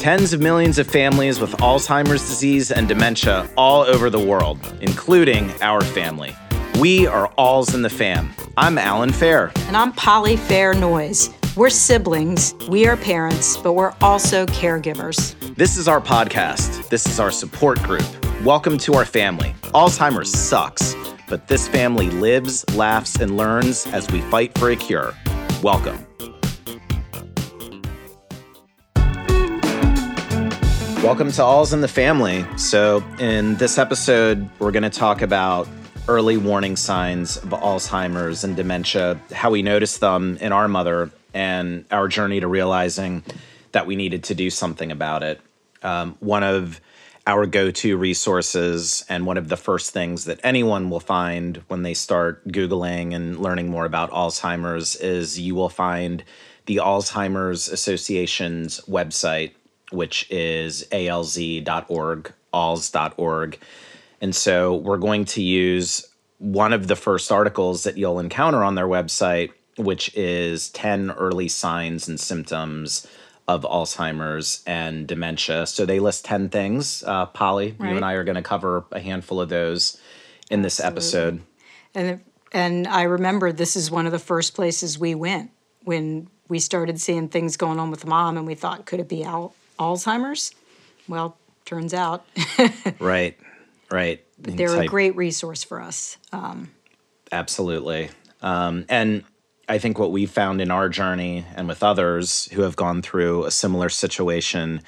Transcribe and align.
Tens 0.00 0.32
of 0.32 0.40
millions 0.40 0.78
of 0.78 0.86
families 0.86 1.40
with 1.40 1.50
Alzheimer's 1.58 2.26
disease 2.26 2.70
and 2.72 2.88
dementia 2.88 3.46
all 3.54 3.82
over 3.82 4.08
the 4.08 4.18
world, 4.18 4.58
including 4.80 5.52
our 5.60 5.82
family. 5.82 6.34
We 6.78 7.06
are 7.06 7.30
Alls 7.36 7.74
in 7.74 7.82
the 7.82 7.90
Fam. 7.90 8.30
I'm 8.56 8.78
Alan 8.78 9.12
Fair. 9.12 9.52
And 9.66 9.76
I'm 9.76 9.92
Polly 9.92 10.38
Fair 10.38 10.72
Noyes. 10.72 11.28
We're 11.54 11.68
siblings, 11.68 12.54
we 12.66 12.86
are 12.86 12.96
parents, 12.96 13.58
but 13.58 13.74
we're 13.74 13.92
also 14.00 14.46
caregivers. 14.46 15.34
This 15.56 15.76
is 15.76 15.86
our 15.86 16.00
podcast. 16.00 16.88
This 16.88 17.06
is 17.06 17.20
our 17.20 17.30
support 17.30 17.78
group. 17.82 18.06
Welcome 18.42 18.78
to 18.78 18.94
our 18.94 19.04
family. 19.04 19.54
Alzheimer's 19.74 20.32
sucks, 20.32 20.96
but 21.28 21.46
this 21.46 21.68
family 21.68 22.08
lives, 22.08 22.64
laughs, 22.74 23.16
and 23.16 23.36
learns 23.36 23.86
as 23.88 24.10
we 24.10 24.22
fight 24.22 24.56
for 24.56 24.70
a 24.70 24.76
cure. 24.76 25.12
Welcome. 25.62 26.06
Welcome 31.02 31.32
to 31.32 31.42
Alls 31.42 31.72
in 31.72 31.80
the 31.80 31.88
Family. 31.88 32.44
So, 32.58 33.02
in 33.18 33.54
this 33.54 33.78
episode, 33.78 34.46
we're 34.58 34.70
going 34.70 34.82
to 34.82 34.90
talk 34.90 35.22
about 35.22 35.66
early 36.08 36.36
warning 36.36 36.76
signs 36.76 37.38
of 37.38 37.48
Alzheimer's 37.48 38.44
and 38.44 38.54
dementia, 38.54 39.18
how 39.32 39.50
we 39.50 39.62
notice 39.62 39.96
them 39.96 40.36
in 40.42 40.52
our 40.52 40.68
mother, 40.68 41.10
and 41.32 41.86
our 41.90 42.06
journey 42.06 42.40
to 42.40 42.46
realizing 42.46 43.24
that 43.72 43.86
we 43.86 43.96
needed 43.96 44.24
to 44.24 44.34
do 44.34 44.50
something 44.50 44.92
about 44.92 45.22
it. 45.22 45.40
Um, 45.82 46.18
one 46.20 46.42
of 46.42 46.82
our 47.26 47.46
go 47.46 47.70
to 47.70 47.96
resources, 47.96 49.02
and 49.08 49.24
one 49.24 49.38
of 49.38 49.48
the 49.48 49.56
first 49.56 49.92
things 49.92 50.26
that 50.26 50.38
anyone 50.44 50.90
will 50.90 51.00
find 51.00 51.62
when 51.68 51.82
they 51.82 51.94
start 51.94 52.46
Googling 52.46 53.14
and 53.14 53.40
learning 53.40 53.70
more 53.70 53.86
about 53.86 54.10
Alzheimer's, 54.10 54.96
is 54.96 55.40
you 55.40 55.54
will 55.54 55.70
find 55.70 56.22
the 56.66 56.76
Alzheimer's 56.76 57.68
Association's 57.70 58.82
website 58.82 59.52
which 59.90 60.30
is 60.30 60.86
alz.org, 60.92 62.32
alz.org. 62.52 63.58
And 64.20 64.34
so 64.34 64.74
we're 64.76 64.98
going 64.98 65.24
to 65.26 65.42
use 65.42 66.06
one 66.38 66.72
of 66.72 66.88
the 66.88 66.96
first 66.96 67.30
articles 67.30 67.84
that 67.84 67.96
you'll 67.96 68.18
encounter 68.18 68.64
on 68.64 68.74
their 68.74 68.86
website, 68.86 69.52
which 69.76 70.14
is 70.16 70.70
10 70.70 71.10
early 71.12 71.48
signs 71.48 72.08
and 72.08 72.18
symptoms 72.18 73.06
of 73.46 73.62
Alzheimer's 73.62 74.62
and 74.66 75.06
dementia. 75.06 75.66
So 75.66 75.84
they 75.84 76.00
list 76.00 76.24
10 76.24 76.50
things. 76.50 77.02
Uh, 77.04 77.26
Polly, 77.26 77.74
right. 77.78 77.90
you 77.90 77.96
and 77.96 78.04
I 78.04 78.12
are 78.14 78.24
going 78.24 78.36
to 78.36 78.42
cover 78.42 78.84
a 78.92 79.00
handful 79.00 79.40
of 79.40 79.48
those 79.48 80.00
in 80.50 80.62
this 80.62 80.80
Absolutely. 80.80 81.40
episode. 81.40 81.42
And, 81.94 82.20
and 82.52 82.86
I 82.86 83.02
remember 83.02 83.52
this 83.52 83.76
is 83.76 83.90
one 83.90 84.06
of 84.06 84.12
the 84.12 84.18
first 84.18 84.54
places 84.54 84.98
we 84.98 85.14
went 85.14 85.50
when 85.84 86.28
we 86.48 86.58
started 86.58 87.00
seeing 87.00 87.28
things 87.28 87.56
going 87.56 87.78
on 87.78 87.90
with 87.90 88.06
mom, 88.06 88.36
and 88.36 88.46
we 88.46 88.54
thought, 88.54 88.86
could 88.86 89.00
it 89.00 89.08
be 89.08 89.24
Al- 89.24 89.54
Alzheimer's? 89.80 90.54
Well, 91.08 91.36
turns 91.64 91.94
out. 91.94 92.24
right, 93.00 93.36
right. 93.90 94.22
But 94.38 94.56
They're 94.56 94.80
a 94.80 94.86
great 94.86 95.16
resource 95.16 95.64
for 95.64 95.80
us. 95.80 96.18
Um, 96.32 96.70
Absolutely. 97.32 98.10
Um, 98.42 98.84
and 98.88 99.24
I 99.68 99.78
think 99.78 99.98
what 99.98 100.12
we 100.12 100.26
found 100.26 100.60
in 100.60 100.70
our 100.70 100.88
journey 100.88 101.44
and 101.54 101.66
with 101.68 101.82
others 101.82 102.46
who 102.52 102.62
have 102.62 102.76
gone 102.76 103.02
through 103.02 103.44
a 103.44 103.50
similar 103.50 103.88
situation 103.88 104.82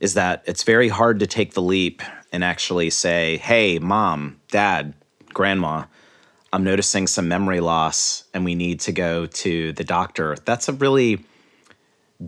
is 0.00 0.14
that 0.14 0.42
it's 0.46 0.62
very 0.62 0.88
hard 0.88 1.20
to 1.20 1.26
take 1.26 1.54
the 1.54 1.62
leap 1.62 2.02
and 2.32 2.44
actually 2.44 2.90
say, 2.90 3.38
hey, 3.38 3.78
mom, 3.78 4.40
dad, 4.50 4.94
grandma, 5.32 5.84
I'm 6.52 6.64
noticing 6.64 7.06
some 7.06 7.28
memory 7.28 7.60
loss 7.60 8.24
and 8.34 8.44
we 8.44 8.54
need 8.54 8.80
to 8.80 8.92
go 8.92 9.26
to 9.26 9.72
the 9.72 9.84
doctor. 9.84 10.36
That's 10.44 10.68
a 10.68 10.72
really 10.72 11.24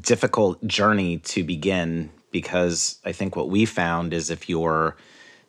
difficult 0.01 0.65
journey 0.67 1.19
to 1.19 1.45
begin 1.45 2.11
because 2.31 2.99
I 3.05 3.13
think 3.13 3.37
what 3.37 3.49
we 3.49 3.65
found 3.65 4.13
is 4.13 4.31
if 4.31 4.49
you're 4.49 4.97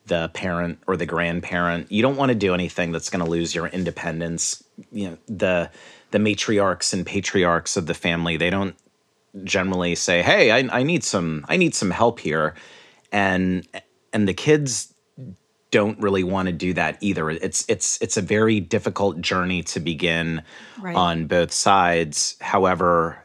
the 0.06 0.30
parent 0.34 0.80
or 0.88 0.98
the 0.98 1.06
grandparent, 1.06 1.92
you 1.92 2.02
don't 2.02 2.16
want 2.16 2.30
to 2.30 2.36
do 2.36 2.54
anything 2.54 2.92
that's 2.92 3.10
going 3.10 3.24
to 3.24 3.30
lose 3.30 3.54
your 3.54 3.68
independence. 3.68 4.64
You 4.92 5.12
know, 5.12 5.18
the 5.28 5.72
the 6.12 6.18
matriarchs 6.18 6.94
and 6.94 7.06
patriarchs 7.06 7.78
of 7.78 7.86
the 7.86 7.94
family, 7.94 8.38
they 8.38 8.50
don't 8.50 8.76
generally 9.44 9.96
say, 9.96 10.22
"Hey, 10.22 10.52
I, 10.52 10.80
I 10.80 10.84
need 10.84 11.04
some 11.04 11.46
I 11.48 11.58
need 11.58 11.76
some 11.76 11.92
help 11.92 12.20
here," 12.20 12.56
and 13.12 13.68
and 14.14 14.28
the 14.28 14.34
kids 14.34 14.94
don't 15.72 16.00
really 16.00 16.24
want 16.24 16.48
to 16.48 16.52
do 16.52 16.74
that 16.74 16.98
either. 17.02 17.30
It's 17.30 17.66
it's 17.68 18.02
it's 18.02 18.18
a 18.18 18.22
very 18.22 18.60
difficult 18.60 19.22
journey 19.22 19.62
to 19.64 19.80
begin 19.80 20.42
right. 20.80 20.96
on 20.96 21.28
both 21.28 21.52
sides. 21.52 22.36
However, 22.42 23.24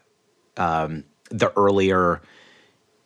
um, 0.56 1.04
the 1.30 1.52
earlier 1.56 2.20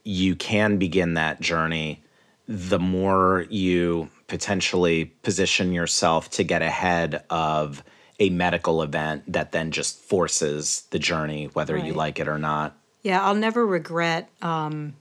you 0.04 0.34
can 0.36 0.78
begin 0.78 1.14
that 1.14 1.40
journey, 1.40 2.02
the 2.46 2.78
more 2.78 3.46
you 3.50 4.08
potentially 4.26 5.04
position 5.04 5.72
yourself 5.72 6.30
to 6.30 6.44
get 6.44 6.62
ahead 6.62 7.24
of 7.28 7.82
a 8.18 8.30
medical 8.30 8.82
event 8.82 9.30
that 9.30 9.52
then 9.52 9.70
just 9.70 10.00
forces 10.00 10.84
the 10.90 10.98
journey, 10.98 11.46
whether 11.52 11.74
right. 11.74 11.84
you 11.84 11.92
like 11.92 12.18
it 12.18 12.26
or 12.26 12.38
not. 12.38 12.76
Yeah, 13.02 13.24
I'll 13.24 13.34
never 13.34 13.66
regret 13.66 14.28
um, 14.42 14.94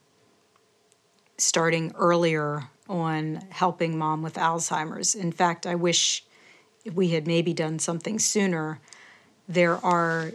starting 1.37 1.93
earlier 1.95 2.69
on 2.87 3.43
helping 3.49 3.97
mom 3.97 4.21
with 4.21 4.35
Alzheimer's. 4.35 5.15
In 5.15 5.31
fact, 5.31 5.65
I 5.65 5.75
wish 5.75 6.23
we 6.93 7.09
had 7.09 7.27
maybe 7.27 7.53
done 7.53 7.79
something 7.79 8.19
sooner. 8.19 8.79
There 9.47 9.83
are 9.83 10.31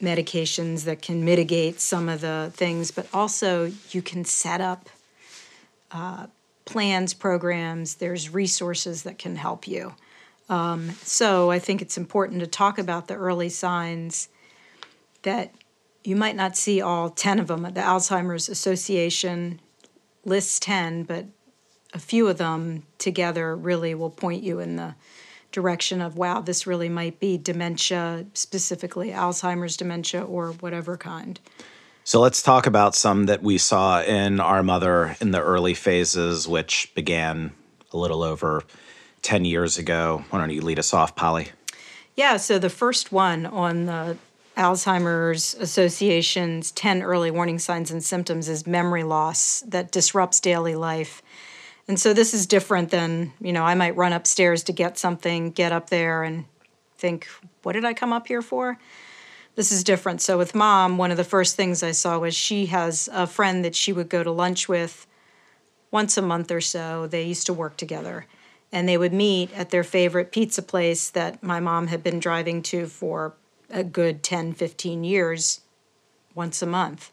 medications 0.00 0.84
that 0.84 1.02
can 1.02 1.24
mitigate 1.24 1.80
some 1.80 2.08
of 2.08 2.20
the 2.20 2.52
things, 2.54 2.90
but 2.90 3.06
also 3.12 3.72
you 3.90 4.02
can 4.02 4.24
set 4.24 4.60
up 4.60 4.88
uh, 5.90 6.26
plans, 6.64 7.14
programs, 7.14 7.96
there's 7.96 8.30
resources 8.30 9.02
that 9.02 9.18
can 9.18 9.36
help 9.36 9.66
you. 9.66 9.94
Um, 10.48 10.90
so 11.02 11.50
I 11.50 11.58
think 11.58 11.82
it's 11.82 11.98
important 11.98 12.40
to 12.40 12.46
talk 12.46 12.78
about 12.78 13.08
the 13.08 13.14
early 13.14 13.48
signs 13.48 14.28
that 15.22 15.52
you 16.04 16.16
might 16.16 16.36
not 16.36 16.56
see 16.56 16.80
all 16.80 17.10
10 17.10 17.38
of 17.38 17.48
them. 17.48 17.62
The 17.62 17.80
Alzheimer's 17.80 18.48
Association 18.48 19.60
lists 20.24 20.58
10, 20.60 21.04
but 21.04 21.26
a 21.92 21.98
few 21.98 22.28
of 22.28 22.38
them 22.38 22.84
together 22.98 23.56
really 23.56 23.94
will 23.94 24.10
point 24.10 24.42
you 24.42 24.60
in 24.60 24.76
the 24.76 24.94
direction 25.52 26.00
of 26.00 26.16
wow 26.16 26.40
this 26.40 26.66
really 26.66 26.88
might 26.88 27.18
be 27.20 27.38
dementia 27.38 28.26
specifically 28.34 29.10
alzheimer's 29.10 29.76
dementia 29.76 30.22
or 30.22 30.52
whatever 30.52 30.96
kind. 30.96 31.40
So 32.04 32.20
let's 32.20 32.42
talk 32.42 32.66
about 32.66 32.94
some 32.94 33.26
that 33.26 33.42
we 33.42 33.58
saw 33.58 34.02
in 34.02 34.40
our 34.40 34.62
mother 34.62 35.16
in 35.20 35.30
the 35.30 35.42
early 35.42 35.74
phases 35.74 36.46
which 36.46 36.92
began 36.94 37.52
a 37.92 37.96
little 37.96 38.22
over 38.22 38.62
10 39.22 39.44
years 39.44 39.78
ago. 39.78 40.24
Why 40.30 40.38
don't 40.38 40.50
you 40.50 40.62
lead 40.62 40.78
us 40.78 40.92
off 40.92 41.16
polly? 41.16 41.48
Yeah 42.16 42.36
so 42.36 42.58
the 42.58 42.70
first 42.70 43.12
one 43.12 43.46
on 43.46 43.86
the 43.86 44.16
alzheimer's 44.58 45.54
association's 45.54 46.72
10 46.72 47.02
early 47.02 47.30
warning 47.30 47.60
signs 47.60 47.92
and 47.92 48.02
symptoms 48.02 48.48
is 48.48 48.66
memory 48.66 49.04
loss 49.04 49.60
that 49.60 49.92
disrupts 49.92 50.40
daily 50.40 50.74
life 50.74 51.22
and 51.88 51.98
so 51.98 52.12
this 52.12 52.34
is 52.34 52.46
different 52.46 52.90
than, 52.90 53.32
you 53.40 53.52
know, 53.52 53.64
I 53.64 53.74
might 53.74 53.96
run 53.96 54.12
upstairs 54.12 54.62
to 54.64 54.72
get 54.72 54.98
something, 54.98 55.50
get 55.50 55.72
up 55.72 55.88
there 55.88 56.22
and 56.22 56.44
think, 56.98 57.26
what 57.62 57.72
did 57.72 57.86
I 57.86 57.94
come 57.94 58.12
up 58.12 58.28
here 58.28 58.42
for? 58.42 58.78
This 59.54 59.72
is 59.72 59.82
different. 59.82 60.20
So 60.20 60.36
with 60.36 60.54
mom, 60.54 60.98
one 60.98 61.10
of 61.10 61.16
the 61.16 61.24
first 61.24 61.56
things 61.56 61.82
I 61.82 61.92
saw 61.92 62.18
was 62.18 62.34
she 62.34 62.66
has 62.66 63.08
a 63.10 63.26
friend 63.26 63.64
that 63.64 63.74
she 63.74 63.92
would 63.92 64.10
go 64.10 64.22
to 64.22 64.30
lunch 64.30 64.68
with 64.68 65.06
once 65.90 66.18
a 66.18 66.22
month 66.22 66.50
or 66.50 66.60
so. 66.60 67.06
They 67.06 67.24
used 67.24 67.46
to 67.46 67.54
work 67.54 67.78
together. 67.78 68.26
And 68.70 68.86
they 68.86 68.98
would 68.98 69.14
meet 69.14 69.50
at 69.54 69.70
their 69.70 69.82
favorite 69.82 70.30
pizza 70.30 70.60
place 70.60 71.08
that 71.10 71.42
my 71.42 71.58
mom 71.58 71.86
had 71.86 72.02
been 72.02 72.20
driving 72.20 72.62
to 72.64 72.86
for 72.86 73.34
a 73.70 73.82
good 73.82 74.22
10, 74.22 74.52
15 74.52 75.04
years 75.04 75.62
once 76.34 76.60
a 76.60 76.66
month. 76.66 77.10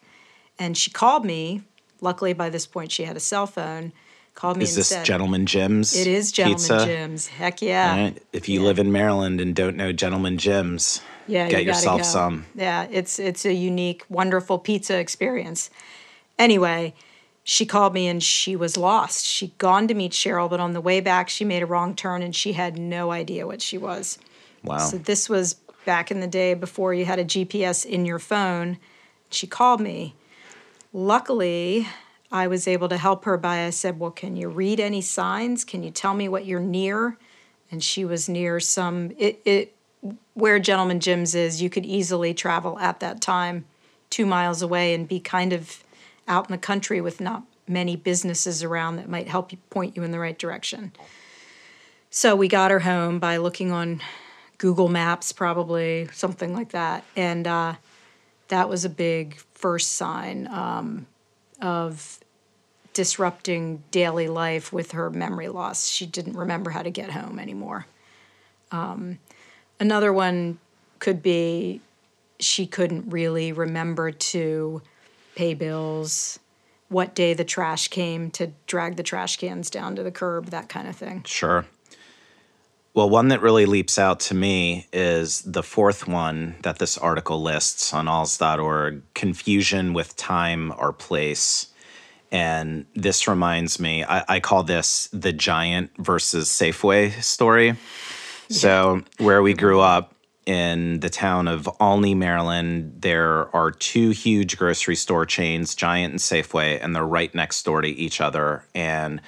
And 0.60 0.78
she 0.78 0.92
called 0.92 1.24
me. 1.24 1.64
Luckily, 2.02 2.34
by 2.34 2.50
this 2.50 2.68
point, 2.68 2.92
she 2.92 3.06
had 3.06 3.16
a 3.16 3.22
cell 3.22 3.48
phone 3.48 3.94
called 4.36 4.58
me. 4.58 4.64
Is 4.64 4.76
this 4.76 4.90
said, 4.90 5.06
Gentleman 5.06 5.46
Jim's? 5.46 5.96
It 5.96 6.08
is 6.08 6.32
Gentleman 6.32 6.58
pizza? 6.58 6.86
Jim's. 6.86 7.28
Heck 7.28 7.62
yeah! 7.62 8.04
Right. 8.04 8.24
If 8.32 8.48
you 8.48 8.60
yeah. 8.60 8.68
live 8.68 8.80
in 8.80 8.92
Maryland 8.92 9.42
and 9.42 9.56
don't 9.56 9.76
know 9.76 9.92
Gentleman 9.92 10.38
Jim's, 10.38 11.02
yeah, 11.28 11.50
get 11.50 11.62
you 11.62 11.68
yourself 11.68 12.02
go. 12.02 12.08
some. 12.08 12.46
Yeah, 12.54 12.88
it's 12.92 13.18
it's 13.18 13.46
a 13.46 13.54
unique, 13.54 14.04
wonderful 14.10 14.60
pizza 14.60 15.00
experience. 15.00 15.70
Anyway, 16.38 16.94
she 17.44 17.66
called 17.66 17.94
me 17.94 18.08
and 18.08 18.22
she 18.22 18.56
was 18.56 18.76
lost. 18.76 19.26
She'd 19.26 19.58
gone 19.58 19.88
to 19.88 19.94
meet 19.94 20.12
Cheryl, 20.12 20.50
but 20.50 20.60
on 20.60 20.74
the 20.74 20.82
way 20.82 21.00
back, 21.00 21.30
she 21.30 21.46
made 21.46 21.64
a 21.64 21.66
wrong 21.66 21.96
turn 21.96 22.22
and 22.22 22.36
she 22.36 22.54
had 22.54 22.78
no 22.78 23.12
idea 23.12 23.48
what 23.48 23.62
she 23.62 23.78
was. 23.78 24.18
Wow. 24.64 24.80
So 24.80 24.98
this 24.98 25.30
was 25.30 25.54
back 25.86 26.12
in 26.12 26.20
the 26.20 26.28
day 26.28 26.56
before 26.56 26.94
you 26.94 27.06
had 27.06 27.20
a 27.20 27.24
GPS 27.24 27.86
in 27.86 28.06
your 28.06 28.20
phone. 28.20 28.78
She 29.30 29.48
called 29.48 29.80
me. 29.80 30.16
Luckily, 30.92 31.88
I 32.36 32.48
was 32.48 32.68
able 32.68 32.90
to 32.90 32.98
help 32.98 33.24
her 33.24 33.38
by 33.38 33.66
I 33.66 33.70
said, 33.70 33.98
Well, 33.98 34.12
can 34.12 34.36
you 34.36 34.50
read 34.50 34.82
any 34.82 35.00
signs? 35.00 35.64
Can 35.64 35.84
you 35.84 35.90
tell 35.90 36.14
me 36.14 36.28
what 36.28 36.46
you're 36.46 36.60
near? 36.60 37.18
And 37.72 37.82
she 37.82 38.04
was 38.04 38.28
near 38.28 38.60
some 38.60 39.12
it, 39.18 39.42
it 39.46 39.74
where 40.34 40.60
Gentleman 40.60 41.00
Jim's 41.00 41.34
is, 41.34 41.62
you 41.62 41.70
could 41.70 41.86
easily 41.86 42.34
travel 42.34 42.78
at 42.80 43.00
that 43.00 43.22
time 43.22 43.64
two 44.10 44.26
miles 44.26 44.62
away 44.62 44.94
and 44.94 45.08
be 45.08 45.20
kind 45.20 45.54
of 45.54 45.82
out 46.28 46.50
in 46.50 46.52
the 46.52 46.58
country 46.58 47.00
with 47.00 47.22
not 47.22 47.44
many 47.70 47.96
businesses 47.96 48.62
around 48.62 48.98
that 48.98 49.08
might 49.08 49.30
help 49.30 49.54
you 49.54 49.58
point 49.70 49.96
you 49.96 50.04
in 50.04 50.12
the 50.12 50.20
right 50.20 50.38
direction. 50.38 50.92
So 52.10 52.36
we 52.36 52.50
got 52.50 52.70
her 52.70 52.82
home 52.82 53.18
by 53.18 53.38
looking 53.38 53.72
on 53.72 54.02
Google 54.58 54.90
Maps, 54.90 55.32
probably 55.32 56.10
something 56.12 56.54
like 56.54 56.72
that, 56.72 57.06
and 57.16 57.48
uh, 57.48 57.76
that 58.50 58.68
was 58.68 58.84
a 58.84 58.90
big 58.90 59.38
first 59.54 59.94
sign 59.94 60.48
um, 60.48 61.08
of 61.62 62.20
disrupting 62.96 63.84
daily 63.92 64.28
life 64.28 64.74
with 64.74 64.94
her 64.94 65.12
memory 65.12 65.50
loss. 65.50 65.88
She 65.88 66.08
didn't 66.08 66.38
remember 66.38 66.72
how 66.72 66.82
to 66.82 66.90
get 66.90 67.12
home 67.12 67.38
anymore. 67.38 67.86
Um, 68.72 69.20
another 69.80 70.12
one 70.12 70.58
could 71.00 71.22
be 71.22 71.82
she 72.40 72.66
couldn't 72.66 73.12
really 73.12 73.52
remember 73.52 74.12
to 74.12 74.82
pay 75.36 75.54
bills, 75.54 76.40
what 76.88 77.14
day 77.14 77.34
the 77.34 77.44
trash 77.44 77.90
came 77.90 78.32
to 78.32 78.52
drag 78.66 78.96
the 78.96 79.04
trash 79.04 79.38
cans 79.38 79.70
down 79.70 79.96
to 79.98 80.04
the 80.04 80.12
curb, 80.12 80.48
that 80.48 80.70
kind 80.70 80.88
of 80.88 80.96
thing. 80.96 81.24
Sure. 81.26 81.66
Well, 82.94 83.10
one 83.10 83.28
that 83.28 83.42
really 83.42 83.66
leaps 83.66 84.00
out 84.00 84.22
to 84.22 84.34
me 84.34 84.88
is 84.94 85.42
the 85.42 85.64
fourth 85.64 86.08
one 86.08 86.56
that 86.62 86.80
this 86.80 86.98
article 86.98 87.42
lists 87.42 87.94
on 87.94 88.06
alz.org 88.06 89.02
confusion 89.14 89.92
with 89.92 90.16
time 90.16 90.74
or 90.78 90.94
place. 90.94 91.68
And 92.36 92.86
this 92.94 93.30
reminds 93.30 93.80
me, 93.80 94.04
I, 94.04 94.26
I 94.28 94.40
call 94.42 94.64
this 94.64 95.08
the 95.14 95.32
giant 95.32 95.92
versus 95.98 96.50
Safeway 96.50 97.24
story. 97.24 97.78
So, 98.50 99.04
where 99.20 99.42
we 99.42 99.54
grew 99.54 99.80
up 99.80 100.14
in 100.46 101.00
the 101.00 101.10
town 101.10 101.48
of 101.48 101.70
Olney, 101.80 102.14
Maryland, 102.14 102.98
there 103.00 103.56
are 103.56 103.72
two 103.72 104.10
huge 104.10 104.58
grocery 104.58 104.98
store 104.98 105.26
chains, 105.26 105.76
Giant 105.76 106.12
and 106.12 106.20
Safeway, 106.20 106.78
and 106.84 106.94
they're 106.94 107.06
right 107.06 107.34
next 107.34 107.64
door 107.64 107.80
to 107.80 107.88
each 107.88 108.20
other. 108.20 108.66
And 108.76 109.22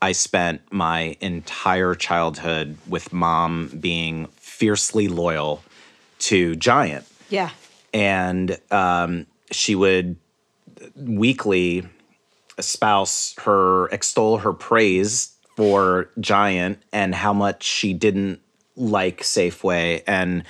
I 0.00 0.12
spent 0.12 0.60
my 0.70 1.16
entire 1.20 1.96
childhood 1.96 2.78
with 2.88 3.12
mom 3.12 3.76
being 3.80 4.28
fiercely 4.36 5.08
loyal 5.08 5.64
to 6.20 6.54
Giant. 6.54 7.06
Yeah. 7.28 7.50
And 7.92 8.56
um, 8.70 9.26
she 9.50 9.74
would 9.74 10.14
weekly 10.94 11.88
espouse 12.62 13.34
her, 13.42 13.88
extol 13.88 14.38
her 14.38 14.52
praise 14.52 15.34
for 15.56 16.08
Giant 16.20 16.82
and 16.92 17.14
how 17.14 17.32
much 17.32 17.64
she 17.64 17.92
didn't 17.92 18.40
like 18.76 19.20
Safeway 19.20 20.02
and 20.06 20.44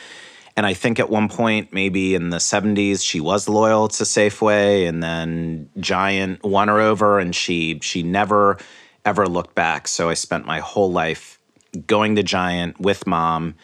and 0.55 0.67
I 0.67 0.75
think 0.75 1.01
at 1.01 1.09
one 1.09 1.29
point 1.29 1.73
maybe 1.73 2.15
in 2.15 2.29
the 2.29 2.37
70s 2.37 3.03
she 3.03 3.21
was 3.21 3.49
loyal 3.49 3.89
to 3.89 4.05
Safeway 4.05 4.87
and 4.89 5.03
then 5.03 5.69
Giant 5.81 6.45
won 6.45 6.69
her 6.69 6.79
over 6.79 7.19
and 7.19 7.35
she 7.35 7.81
she 7.83 8.03
never 8.03 8.59
ever 9.05 9.27
looked 9.27 9.55
back. 9.55 9.89
So 9.89 10.09
I 10.09 10.15
spent 10.15 10.47
my 10.47 10.61
whole 10.61 10.93
life 10.93 11.41
going 11.87 12.15
to 12.17 12.23
Giant 12.23 12.79
with 12.79 13.07
mom 13.07 13.55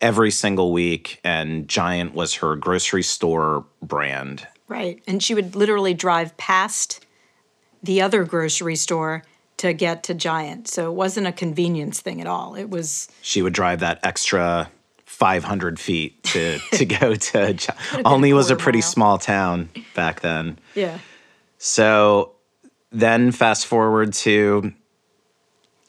every 0.00 0.30
single 0.30 0.72
week 0.72 1.20
and 1.22 1.68
Giant 1.68 2.14
was 2.14 2.34
her 2.34 2.56
grocery 2.56 3.02
store 3.02 3.64
brand. 3.82 4.46
Right. 4.68 5.02
And 5.06 5.22
she 5.22 5.34
would 5.34 5.54
literally 5.54 5.92
drive 5.92 6.36
past 6.38 7.04
the 7.82 8.00
other 8.02 8.24
grocery 8.24 8.76
store 8.76 9.22
to 9.58 9.72
get 9.72 10.02
to 10.04 10.14
Giant. 10.14 10.68
So 10.68 10.88
it 10.90 10.94
wasn't 10.94 11.26
a 11.26 11.32
convenience 11.32 12.00
thing 12.00 12.20
at 12.20 12.26
all. 12.26 12.54
It 12.54 12.70
was. 12.70 13.08
She 13.22 13.42
would 13.42 13.52
drive 13.52 13.80
that 13.80 14.00
extra 14.02 14.70
500 15.06 15.78
feet 15.78 16.22
to, 16.24 16.58
to 16.72 16.84
go 16.86 17.14
to. 17.14 17.52
Gi- 17.54 17.72
Olney 18.04 18.32
was 18.32 18.50
a 18.50 18.56
pretty 18.56 18.78
mile. 18.80 18.88
small 18.88 19.18
town 19.18 19.68
back 19.94 20.20
then. 20.20 20.58
Yeah. 20.74 20.98
So 21.58 22.32
then 22.90 23.30
fast 23.32 23.66
forward 23.66 24.12
to 24.14 24.72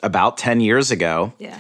about 0.01 0.38
10 0.38 0.60
years 0.60 0.92
ago, 0.92 1.34
Yeah. 1.40 1.60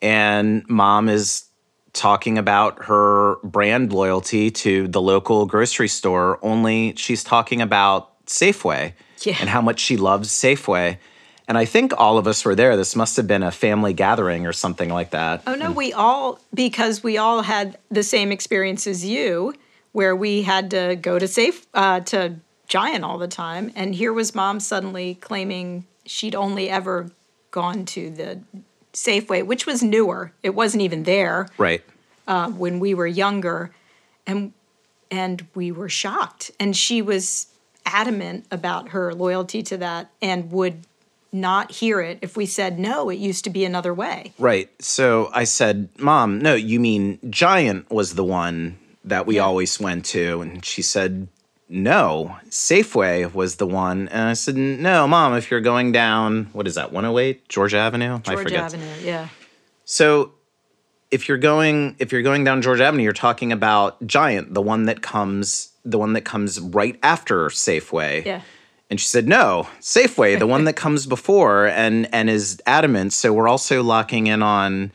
and 0.00 0.64
mom 0.68 1.08
is 1.08 1.44
talking 1.92 2.38
about 2.38 2.86
her 2.86 3.36
brand 3.44 3.92
loyalty 3.92 4.50
to 4.50 4.88
the 4.88 5.00
local 5.00 5.46
grocery 5.46 5.88
store, 5.88 6.38
only 6.42 6.94
she's 6.96 7.22
talking 7.22 7.60
about 7.60 8.24
Safeway 8.26 8.94
Yeah. 9.30 9.36
and 9.40 9.48
how 9.48 9.60
much 9.60 9.80
she 9.80 9.96
loves 9.96 10.28
Safeway. 10.30 10.98
And 11.46 11.58
I 11.58 11.66
think 11.66 11.92
all 11.98 12.16
of 12.16 12.26
us 12.26 12.44
were 12.44 12.54
there. 12.54 12.74
This 12.76 12.96
must 12.96 13.16
have 13.18 13.26
been 13.26 13.42
a 13.42 13.50
family 13.50 13.92
gathering 13.92 14.46
or 14.46 14.52
something 14.52 14.88
like 14.88 15.10
that. 15.10 15.42
Oh 15.46 15.54
no, 15.54 15.70
we 15.72 15.92
all 15.92 16.38
because 16.54 17.02
we 17.02 17.18
all 17.18 17.42
had 17.42 17.76
the 17.90 18.02
same 18.02 18.32
experience 18.32 18.86
as 18.86 19.04
you, 19.04 19.52
where 19.92 20.16
we 20.16 20.42
had 20.42 20.70
to 20.70 20.96
go 20.96 21.18
to 21.18 21.28
safe 21.28 21.66
uh, 21.74 22.00
to 22.00 22.36
Giant 22.66 23.04
all 23.04 23.18
the 23.18 23.28
time, 23.28 23.72
and 23.76 23.94
here 23.94 24.10
was 24.12 24.34
mom 24.34 24.58
suddenly 24.58 25.16
claiming 25.16 25.84
she'd 26.06 26.34
only 26.34 26.70
ever 26.70 27.10
gone 27.50 27.84
to 27.86 28.08
the 28.10 28.40
Safeway, 28.94 29.44
which 29.44 29.66
was 29.66 29.82
newer. 29.82 30.32
It 30.42 30.54
wasn't 30.54 30.82
even 30.82 31.02
there 31.02 31.48
Right. 31.58 31.82
uh, 32.26 32.48
when 32.50 32.80
we 32.80 32.94
were 32.94 33.06
younger, 33.06 33.70
and 34.26 34.54
and 35.10 35.46
we 35.54 35.70
were 35.72 35.90
shocked. 35.90 36.50
And 36.58 36.74
she 36.74 37.02
was 37.02 37.48
adamant 37.86 38.46
about 38.50 38.90
her 38.90 39.14
loyalty 39.14 39.62
to 39.64 39.76
that, 39.78 40.10
and 40.22 40.50
would 40.52 40.86
not 41.32 41.72
hear 41.72 42.00
it 42.00 42.18
if 42.22 42.36
we 42.36 42.46
said 42.46 42.78
no. 42.78 43.10
It 43.10 43.16
used 43.18 43.42
to 43.44 43.50
be 43.50 43.64
another 43.64 43.92
way. 43.92 44.32
Right. 44.38 44.70
So 44.80 45.30
I 45.32 45.44
said, 45.44 45.88
Mom, 45.98 46.38
no, 46.38 46.54
you 46.54 46.78
mean 46.78 47.18
Giant 47.28 47.90
was 47.90 48.14
the 48.14 48.22
one 48.24 48.78
that 49.04 49.26
we 49.26 49.36
Yeah. 49.36 49.42
always 49.42 49.80
went 49.80 50.04
to. 50.06 50.40
And 50.42 50.64
she 50.64 50.80
said, 50.80 51.26
No, 51.68 52.36
Safeway 52.50 53.32
was 53.34 53.56
the 53.56 53.66
one. 53.66 54.08
And 54.08 54.28
I 54.28 54.34
said, 54.34 54.56
No, 54.56 55.08
Mom, 55.08 55.34
if 55.34 55.50
you're 55.50 55.60
going 55.60 55.90
down, 55.90 56.44
what 56.52 56.66
is 56.68 56.76
that, 56.76 56.92
108 56.92 57.48
Georgia 57.48 57.78
Avenue? 57.78 58.14
I 58.14 58.18
Georgia 58.18 58.42
forget. 58.44 58.62
Avenue, 58.74 58.94
yeah. 59.02 59.28
So 59.84 60.30
if 61.14 61.28
you're 61.28 61.38
going 61.38 61.94
if 62.00 62.10
you're 62.10 62.22
going 62.22 62.42
down 62.42 62.60
Georgia 62.60 62.84
Avenue, 62.84 63.04
you're 63.04 63.12
talking 63.12 63.52
about 63.52 64.04
Giant, 64.04 64.52
the 64.52 64.60
one 64.60 64.86
that 64.86 65.00
comes 65.00 65.70
the 65.84 65.96
one 65.96 66.12
that 66.14 66.22
comes 66.22 66.58
right 66.58 66.98
after 67.04 67.46
Safeway. 67.46 68.24
Yeah. 68.24 68.40
And 68.90 69.00
she 69.00 69.06
said, 69.06 69.28
"No, 69.28 69.68
Safeway, 69.80 70.36
the 70.36 70.48
one 70.48 70.64
that 70.64 70.74
comes 70.74 71.06
before," 71.06 71.68
and 71.68 72.12
and 72.12 72.28
is 72.28 72.60
adamant. 72.66 73.12
So 73.12 73.32
we're 73.32 73.48
also 73.48 73.82
locking 73.82 74.26
in 74.26 74.42
on. 74.42 74.90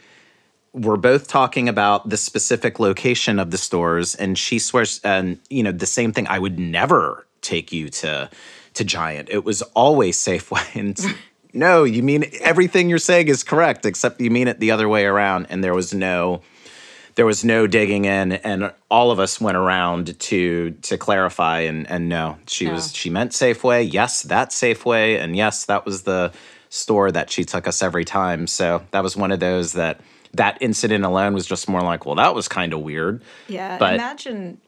We're 0.74 0.98
both 0.98 1.28
talking 1.28 1.68
about 1.68 2.10
the 2.10 2.18
specific 2.18 2.80
location 2.80 3.40
of 3.40 3.50
the 3.50 3.58
stores, 3.58 4.14
and 4.14 4.38
she 4.38 4.60
swears, 4.60 5.00
and 5.04 5.40
you 5.50 5.64
know, 5.64 5.72
the 5.72 5.88
same 5.88 6.12
thing. 6.12 6.28
I 6.28 6.38
would 6.38 6.60
never 6.60 7.26
take 7.42 7.72
you 7.72 7.90
to 7.90 8.30
to 8.74 8.84
Giant. 8.84 9.30
It 9.32 9.46
was 9.46 9.62
always 9.74 10.18
Safeway. 10.18 10.76
And 10.80 11.00
no, 11.60 11.84
you 11.84 12.02
mean 12.02 12.26
everything 12.42 12.90
you're 12.90 12.98
saying 12.98 13.28
is 13.28 13.44
correct, 13.44 13.86
except 13.86 14.20
you 14.22 14.32
mean 14.32 14.48
it 14.48 14.60
the 14.60 14.72
other 14.72 14.88
way 14.90 15.06
around. 15.06 15.48
And 15.50 15.64
there 15.64 15.74
was 15.76 15.94
no 15.94 16.42
there 17.16 17.26
was 17.26 17.44
no 17.44 17.68
digging 17.68 18.06
in 18.06 18.32
and 18.32 18.72
all 18.90 19.12
of 19.12 19.20
us 19.20 19.42
went 19.42 19.58
around 19.58 20.18
to 20.20 20.72
to 20.82 20.98
clarify 20.98 21.60
and 21.62 21.90
and 21.92 22.08
no 22.08 22.38
she 22.48 22.66
Yeah. 22.66 22.74
was 22.76 22.86
oh. 22.92 22.92
she 22.94 23.10
meant 23.10 23.32
safeway 23.34 23.92
yes 23.92 24.22
that 24.24 24.52
safeway 24.52 25.20
and 25.22 25.36
yes 25.36 25.66
that 25.66 25.84
was 25.86 26.04
the 26.04 26.32
store 26.70 27.12
that 27.12 27.30
she 27.30 27.44
took 27.44 27.68
us 27.68 27.82
every 27.82 28.06
time 28.06 28.48
so 28.48 28.84
that 28.92 29.04
was 29.04 29.18
one 29.18 29.32
of 29.34 29.42
those 29.42 29.74
that 29.74 30.00
that 30.34 30.58
incident 30.62 31.04
alone 31.04 31.34
was 31.34 31.46
just 31.46 31.68
more 31.68 31.82
like 31.82 32.06
well 32.06 32.16
that 32.16 32.34
was 32.34 32.48
kind 32.48 32.72
of 32.72 32.80
weird 32.82 33.22
Yeah, 33.50 33.78
But- 33.78 33.96
imagine 33.96 34.62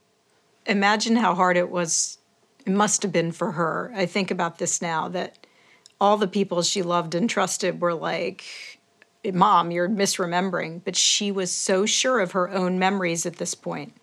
imagine 0.65 1.15
how 1.15 1.35
hard 1.35 1.55
it 1.55 1.69
was 1.69 2.17
it 2.65 2.71
must 2.73 3.01
have 3.03 3.11
been 3.13 3.31
for 3.31 3.53
her. 3.53 3.91
I 3.95 4.05
think 4.05 4.29
about 4.29 4.57
this 4.59 4.81
now 4.81 5.07
that 5.09 5.40
all 6.01 6.17
the 6.17 6.27
people 6.27 6.63
she 6.63 6.81
loved 6.81 7.13
and 7.13 7.29
trusted 7.29 7.79
were 7.79 7.93
like 7.93 8.43
mom, 9.33 9.69
you're 9.69 9.87
misremembering, 9.87 10.81
but 10.83 10.95
she 10.95 11.31
was 11.31 11.51
so 11.51 11.85
sure 11.85 12.19
of 12.19 12.31
her 12.31 12.49
own 12.49 12.79
memories 12.79 13.27
at 13.27 13.35
this 13.35 13.53
point 13.53 13.93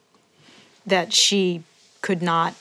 that 0.87 1.13
she 1.13 1.65
could 2.01 2.23
not 2.23 2.55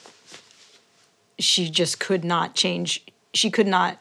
she 1.37 1.69
just 1.69 1.99
could 1.99 2.25
not 2.25 2.55
change 2.55 3.05
she 3.35 3.51
could 3.51 3.67
not 3.67 3.99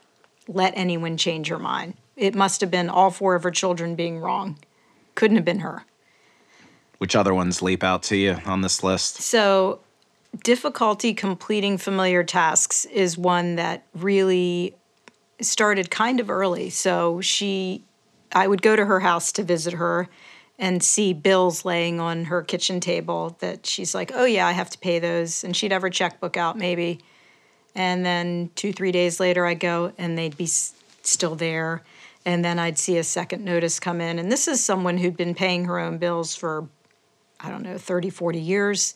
let 0.48 0.72
anyone 0.74 1.18
change 1.18 1.48
her 1.48 1.58
mind. 1.58 1.94
It 2.16 2.34
must 2.34 2.62
have 2.62 2.70
been 2.70 2.88
all 2.88 3.10
four 3.10 3.34
of 3.34 3.42
her 3.42 3.50
children 3.50 3.94
being 3.94 4.20
wrong. 4.20 4.56
Couldn't 5.14 5.36
have 5.36 5.44
been 5.44 5.58
her. 5.58 5.84
which 6.96 7.14
other 7.14 7.34
ones 7.34 7.60
leap 7.60 7.84
out 7.84 8.02
to 8.04 8.16
you 8.16 8.38
on 8.46 8.62
this 8.62 8.82
list 8.82 9.16
So, 9.20 9.80
difficulty 10.42 11.12
completing 11.12 11.76
familiar 11.76 12.24
tasks 12.24 12.86
is 12.86 13.18
one 13.18 13.56
that 13.56 13.84
really 13.94 14.74
started 15.40 15.90
kind 15.90 16.20
of 16.20 16.30
early. 16.30 16.70
So, 16.70 17.20
she, 17.20 17.84
I 18.32 18.46
would 18.46 18.62
go 18.62 18.76
to 18.76 18.84
her 18.84 19.00
house 19.00 19.32
to 19.32 19.42
visit 19.42 19.74
her 19.74 20.08
and 20.58 20.82
see 20.82 21.12
bills 21.12 21.64
laying 21.64 22.00
on 22.00 22.24
her 22.26 22.42
kitchen 22.42 22.80
table 22.80 23.36
that 23.40 23.66
she's 23.66 23.94
like, 23.94 24.10
oh, 24.14 24.24
yeah, 24.24 24.46
I 24.46 24.52
have 24.52 24.70
to 24.70 24.78
pay 24.78 24.98
those. 24.98 25.44
And 25.44 25.54
she'd 25.54 25.72
have 25.72 25.82
her 25.82 25.90
checkbook 25.90 26.36
out 26.36 26.56
maybe. 26.56 27.00
And 27.74 28.06
then 28.06 28.50
two, 28.54 28.72
three 28.72 28.92
days 28.92 29.20
later, 29.20 29.44
I'd 29.44 29.60
go 29.60 29.92
and 29.98 30.16
they'd 30.16 30.36
be 30.36 30.44
s- 30.44 30.74
still 31.02 31.34
there. 31.34 31.82
And 32.24 32.42
then 32.42 32.58
I'd 32.58 32.78
see 32.78 32.96
a 32.96 33.04
second 33.04 33.44
notice 33.44 33.78
come 33.78 34.00
in. 34.00 34.18
And 34.18 34.32
this 34.32 34.48
is 34.48 34.64
someone 34.64 34.96
who'd 34.96 35.16
been 35.16 35.34
paying 35.34 35.66
her 35.66 35.78
own 35.78 35.98
bills 35.98 36.34
for 36.34 36.68
I 37.38 37.50
don't 37.50 37.62
know, 37.62 37.78
30, 37.78 38.10
40 38.10 38.40
years. 38.40 38.94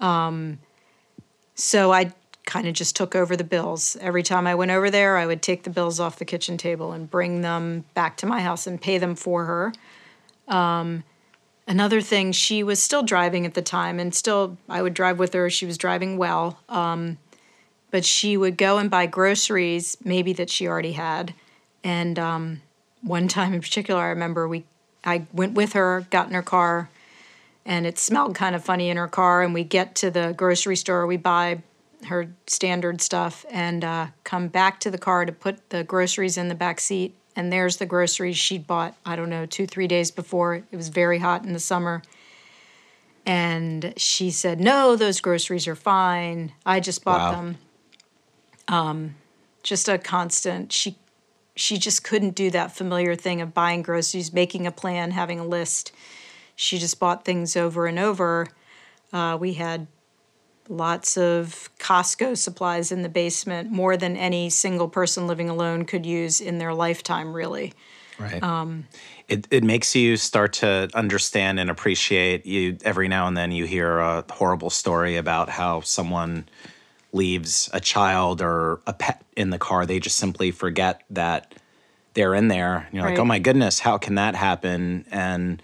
Um, 0.00 0.58
so 1.54 1.92
I'd 1.92 2.14
kind 2.46 2.66
of 2.66 2.72
just 2.74 2.96
took 2.96 3.14
over 3.14 3.36
the 3.36 3.44
bills. 3.44 3.96
Every 4.00 4.22
time 4.22 4.46
I 4.46 4.54
went 4.54 4.70
over 4.70 4.90
there, 4.90 5.18
I 5.18 5.26
would 5.26 5.42
take 5.42 5.64
the 5.64 5.70
bills 5.70 6.00
off 6.00 6.18
the 6.18 6.24
kitchen 6.24 6.56
table 6.56 6.92
and 6.92 7.10
bring 7.10 7.42
them 7.42 7.84
back 7.92 8.16
to 8.18 8.26
my 8.26 8.40
house 8.40 8.66
and 8.66 8.80
pay 8.80 8.96
them 8.96 9.14
for 9.14 9.44
her. 9.44 9.72
Um, 10.48 11.04
another 11.66 12.00
thing, 12.00 12.32
she 12.32 12.62
was 12.62 12.80
still 12.80 13.02
driving 13.02 13.44
at 13.44 13.54
the 13.54 13.62
time, 13.62 13.98
and 13.98 14.14
still 14.14 14.56
I 14.68 14.80
would 14.80 14.94
drive 14.94 15.18
with 15.18 15.34
her. 15.34 15.50
She 15.50 15.66
was 15.66 15.76
driving 15.76 16.16
well. 16.16 16.60
Um, 16.68 17.18
but 17.90 18.04
she 18.04 18.36
would 18.36 18.56
go 18.56 18.78
and 18.78 18.90
buy 18.90 19.06
groceries, 19.06 19.96
maybe 20.04 20.32
that 20.34 20.50
she 20.50 20.66
already 20.66 20.92
had. 20.92 21.34
And 21.82 22.18
um, 22.18 22.62
one 23.02 23.28
time 23.28 23.54
in 23.54 23.60
particular, 23.60 24.02
I 24.02 24.08
remember 24.08 24.48
we 24.48 24.64
I 25.04 25.24
went 25.32 25.54
with 25.54 25.74
her, 25.74 26.06
got 26.10 26.26
in 26.26 26.34
her 26.34 26.42
car, 26.42 26.90
and 27.64 27.86
it 27.86 27.98
smelled 27.98 28.34
kind 28.34 28.56
of 28.56 28.64
funny 28.64 28.90
in 28.90 28.96
her 28.96 29.06
car. 29.06 29.42
And 29.42 29.54
we 29.54 29.62
get 29.62 29.94
to 29.96 30.10
the 30.10 30.34
grocery 30.36 30.76
store, 30.76 31.06
we 31.06 31.16
buy 31.16 31.62
her 32.04 32.34
standard 32.46 33.00
stuff, 33.00 33.44
and 33.50 33.84
uh, 33.84 34.06
come 34.24 34.48
back 34.48 34.80
to 34.80 34.90
the 34.90 34.98
car 34.98 35.24
to 35.24 35.32
put 35.32 35.70
the 35.70 35.84
groceries 35.84 36.36
in 36.36 36.48
the 36.48 36.54
back 36.54 36.80
seat. 36.80 37.14
And 37.34 37.52
there's 37.52 37.76
the 37.76 37.86
groceries 37.86 38.36
she'd 38.36 38.66
bought, 38.66 38.94
I 39.04 39.16
don't 39.16 39.28
know, 39.28 39.44
two, 39.44 39.66
three 39.66 39.86
days 39.86 40.10
before. 40.10 40.54
It 40.70 40.76
was 40.76 40.88
very 40.88 41.18
hot 41.18 41.44
in 41.44 41.52
the 41.52 41.58
summer. 41.58 42.02
And 43.26 43.92
she 43.96 44.30
said, 44.30 44.60
No, 44.60 44.96
those 44.96 45.20
groceries 45.20 45.66
are 45.66 45.74
fine. 45.74 46.52
I 46.64 46.80
just 46.80 47.04
bought 47.04 47.32
wow. 47.32 47.40
them. 47.40 47.58
Um, 48.68 49.14
just 49.62 49.88
a 49.88 49.98
constant. 49.98 50.72
She 50.72 50.96
she 51.56 51.78
just 51.78 52.04
couldn't 52.04 52.34
do 52.34 52.50
that 52.50 52.76
familiar 52.76 53.14
thing 53.14 53.40
of 53.40 53.54
buying 53.54 53.82
groceries, 53.82 54.32
making 54.32 54.66
a 54.66 54.70
plan, 54.70 55.10
having 55.10 55.40
a 55.40 55.44
list. 55.44 55.90
She 56.54 56.78
just 56.78 57.00
bought 57.00 57.24
things 57.24 57.56
over 57.56 57.86
and 57.86 57.98
over. 57.98 58.48
Uh, 59.12 59.36
we 59.40 59.54
had 59.54 59.86
lots 60.68 61.16
of 61.16 61.70
Costco 61.78 62.36
supplies 62.36 62.92
in 62.92 63.02
the 63.02 63.08
basement, 63.08 63.70
more 63.70 63.96
than 63.96 64.16
any 64.16 64.50
single 64.50 64.88
person 64.88 65.26
living 65.26 65.48
alone 65.48 65.84
could 65.84 66.06
use 66.06 66.40
in 66.40 66.58
their 66.58 66.74
lifetime, 66.74 67.32
really. 67.32 67.72
Right. 68.18 68.42
Um, 68.42 68.86
it, 69.28 69.46
it 69.50 69.64
makes 69.64 69.94
you 69.94 70.16
start 70.16 70.54
to 70.54 70.88
understand 70.94 71.60
and 71.60 71.68
appreciate 71.68 72.46
you 72.46 72.78
every 72.84 73.08
now 73.08 73.26
and 73.26 73.36
then 73.36 73.52
you 73.52 73.66
hear 73.66 73.98
a 73.98 74.24
horrible 74.30 74.70
story 74.70 75.16
about 75.16 75.48
how 75.48 75.80
someone 75.80 76.48
leaves 77.12 77.68
a 77.72 77.80
child 77.80 78.40
or 78.40 78.80
a 78.86 78.92
pet 78.92 79.24
in 79.36 79.50
the 79.50 79.58
car, 79.58 79.86
they 79.86 79.98
just 79.98 80.16
simply 80.16 80.50
forget 80.50 81.02
that 81.10 81.54
they're 82.14 82.34
in 82.34 82.48
there. 82.48 82.76
And 82.76 82.94
you're 82.94 83.04
right. 83.04 83.10
like, 83.10 83.18
oh 83.18 83.24
my 83.24 83.38
goodness, 83.38 83.78
how 83.78 83.98
can 83.98 84.14
that 84.14 84.34
happen? 84.34 85.06
And 85.10 85.62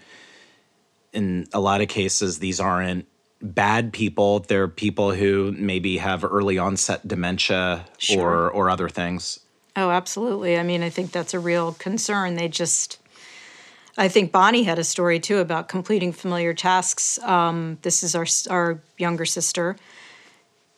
in 1.13 1.47
a 1.53 1.59
lot 1.59 1.81
of 1.81 1.87
cases, 1.87 2.39
these 2.39 2.59
aren't 2.59 3.07
bad 3.43 3.93
people. 3.93 4.39
They're 4.39 4.67
people 4.67 5.11
who 5.11 5.51
maybe 5.51 5.97
have 5.97 6.23
early 6.23 6.57
onset 6.57 7.07
dementia 7.07 7.85
sure. 7.97 8.21
or 8.21 8.51
or 8.51 8.69
other 8.69 8.89
things. 8.89 9.39
Oh, 9.75 9.89
absolutely. 9.89 10.57
I 10.57 10.63
mean, 10.63 10.83
I 10.83 10.89
think 10.89 11.11
that's 11.11 11.33
a 11.33 11.39
real 11.39 11.73
concern. 11.73 12.35
They 12.35 12.47
just 12.47 12.99
I 13.97 14.07
think 14.07 14.31
Bonnie 14.31 14.63
had 14.63 14.79
a 14.79 14.83
story 14.83 15.19
too 15.19 15.37
about 15.37 15.67
completing 15.67 16.11
familiar 16.11 16.53
tasks. 16.53 17.19
Um, 17.19 17.77
this 17.83 18.01
is 18.01 18.15
our 18.15 18.25
our 18.49 18.79
younger 18.97 19.25
sister 19.25 19.75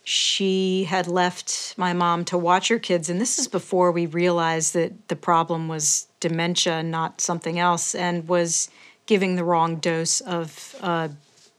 she 0.08 0.84
had 0.84 1.08
left 1.08 1.74
my 1.78 1.92
mom 1.92 2.24
to 2.24 2.38
watch 2.38 2.68
her 2.68 2.78
kids 2.78 3.10
and 3.10 3.20
this 3.20 3.40
is 3.40 3.48
before 3.48 3.92
we 3.92 4.06
realized 4.06 4.76
that 4.76 5.08
the 5.08 5.16
problem 5.16 5.68
was 5.68 6.08
dementia 6.20 6.84
not 6.84 7.20
something 7.20 7.58
else 7.58 7.96
and 7.96 8.28
was 8.28 8.70
giving 9.08 9.36
the 9.36 9.44
wrong 9.44 9.78
dose 9.78 10.22
of 10.22 10.76
uh, 10.82 11.08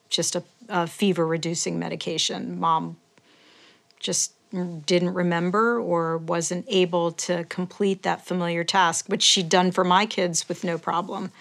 just 0.08 0.36
a, 0.36 0.44
a 0.68 0.86
fever 0.86 1.26
reducing 1.26 1.78
medication. 1.78 2.58
Mom 2.58 2.96
just 3.98 4.32
didn't 4.86 5.14
remember 5.14 5.80
or 5.80 6.18
wasn't 6.18 6.64
able 6.68 7.12
to 7.12 7.44
complete 7.44 8.02
that 8.04 8.24
familiar 8.24 8.62
task 8.62 9.06
which 9.08 9.22
she'd 9.22 9.48
done 9.48 9.72
for 9.72 9.84
my 9.84 10.06
kids 10.06 10.48
with 10.48 10.62
no 10.62 10.78
problem. 10.78 11.32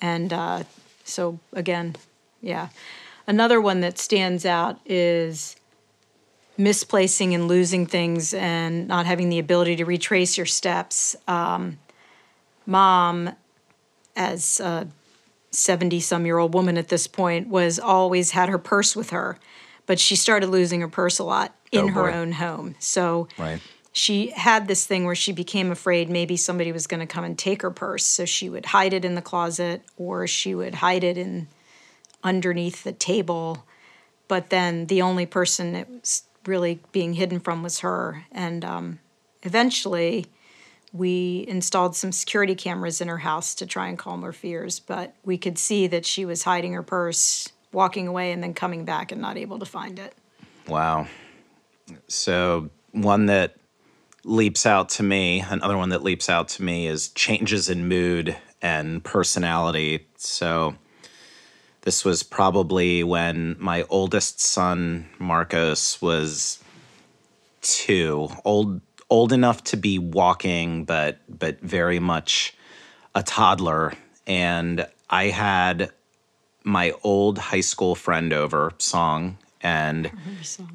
And 0.00 0.32
uh, 0.32 0.62
so 1.04 1.40
again 1.52 1.96
yeah. 2.40 2.68
Another 3.26 3.60
one 3.60 3.80
that 3.80 3.98
stands 3.98 4.46
out 4.46 4.78
is 4.86 5.56
misplacing 6.56 7.34
and 7.34 7.48
losing 7.48 7.86
things 7.86 8.32
and 8.32 8.86
not 8.88 9.04
having 9.04 9.28
the 9.28 9.38
ability 9.38 9.76
to 9.76 9.84
retrace 9.84 10.36
your 10.36 10.46
steps. 10.46 11.16
Um, 11.26 11.78
mom, 12.64 13.30
as 14.14 14.60
a 14.60 14.86
70 15.50 16.00
some 16.00 16.26
year 16.26 16.38
old 16.38 16.54
woman 16.54 16.76
at 16.76 16.88
this 16.88 17.06
point, 17.06 17.48
was 17.48 17.78
always 17.78 18.32
had 18.32 18.48
her 18.48 18.58
purse 18.58 18.94
with 18.94 19.10
her, 19.10 19.38
but 19.86 19.98
she 19.98 20.16
started 20.16 20.48
losing 20.48 20.80
her 20.80 20.88
purse 20.88 21.18
a 21.18 21.24
lot 21.24 21.54
in 21.72 21.90
oh, 21.90 21.92
her 21.92 22.12
own 22.12 22.32
home. 22.32 22.74
So 22.78 23.28
right. 23.38 23.60
she 23.92 24.28
had 24.30 24.68
this 24.68 24.86
thing 24.86 25.04
where 25.04 25.14
she 25.14 25.32
became 25.32 25.70
afraid 25.70 26.10
maybe 26.10 26.36
somebody 26.36 26.72
was 26.72 26.86
going 26.86 27.00
to 27.00 27.06
come 27.06 27.24
and 27.24 27.38
take 27.38 27.62
her 27.62 27.70
purse. 27.70 28.04
So 28.04 28.24
she 28.24 28.48
would 28.48 28.66
hide 28.66 28.92
it 28.92 29.04
in 29.04 29.14
the 29.14 29.22
closet 29.22 29.82
or 29.96 30.26
she 30.26 30.54
would 30.54 30.76
hide 30.76 31.04
it 31.04 31.16
in 31.16 31.48
underneath 32.22 32.84
the 32.84 32.92
table. 32.92 33.64
But 34.28 34.50
then 34.50 34.86
the 34.86 35.02
only 35.02 35.26
person 35.26 35.74
it 35.74 35.88
was 35.88 36.24
really 36.46 36.80
being 36.92 37.14
hidden 37.14 37.40
from 37.40 37.62
was 37.62 37.80
her. 37.80 38.24
And 38.32 38.64
um, 38.64 38.98
eventually, 39.42 40.26
we 40.96 41.44
installed 41.48 41.94
some 41.96 42.12
security 42.12 42.54
cameras 42.54 43.00
in 43.00 43.08
her 43.08 43.18
house 43.18 43.54
to 43.56 43.66
try 43.66 43.88
and 43.88 43.98
calm 43.98 44.22
her 44.22 44.32
fears. 44.32 44.80
But 44.80 45.14
we 45.24 45.38
could 45.38 45.58
see 45.58 45.86
that 45.88 46.06
she 46.06 46.24
was 46.24 46.42
hiding 46.42 46.72
her 46.72 46.82
purse, 46.82 47.48
walking 47.72 48.08
away, 48.08 48.32
and 48.32 48.42
then 48.42 48.54
coming 48.54 48.84
back 48.84 49.12
and 49.12 49.20
not 49.20 49.36
able 49.36 49.58
to 49.58 49.66
find 49.66 49.98
it. 49.98 50.14
Wow. 50.68 51.06
So, 52.08 52.70
one 52.92 53.26
that 53.26 53.56
leaps 54.24 54.66
out 54.66 54.88
to 54.90 55.02
me, 55.02 55.44
another 55.48 55.76
one 55.76 55.90
that 55.90 56.02
leaps 56.02 56.28
out 56.28 56.48
to 56.48 56.62
me 56.62 56.86
is 56.86 57.08
changes 57.10 57.68
in 57.68 57.86
mood 57.86 58.36
and 58.60 59.04
personality. 59.04 60.06
So, 60.16 60.74
this 61.82 62.04
was 62.04 62.24
probably 62.24 63.04
when 63.04 63.54
my 63.60 63.84
oldest 63.88 64.40
son, 64.40 65.08
Marcos, 65.20 66.02
was 66.02 66.58
two, 67.62 68.28
old 68.44 68.80
old 69.10 69.32
enough 69.32 69.64
to 69.64 69.76
be 69.76 69.98
walking, 69.98 70.84
but 70.84 71.18
but 71.28 71.60
very 71.60 71.98
much 71.98 72.54
a 73.14 73.22
toddler. 73.22 73.94
And 74.26 74.86
I 75.08 75.26
had 75.26 75.90
my 76.64 76.92
old 77.04 77.38
high 77.38 77.60
school 77.60 77.94
friend 77.94 78.32
over, 78.32 78.72
Song, 78.78 79.38
and 79.60 80.10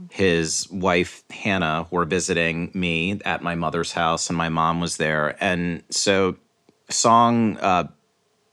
his 0.10 0.70
wife 0.72 1.24
Hannah 1.30 1.88
were 1.92 2.06
visiting 2.06 2.72
me 2.74 3.20
at 3.26 3.44
my 3.44 3.56
mother's 3.56 3.92
house, 3.92 4.30
and 4.30 4.38
my 4.38 4.50
mom 4.50 4.80
was 4.80 4.98
there. 4.98 5.36
And 5.44 5.84
so 5.90 6.38
Song 6.90 7.58
uh, 7.58 7.88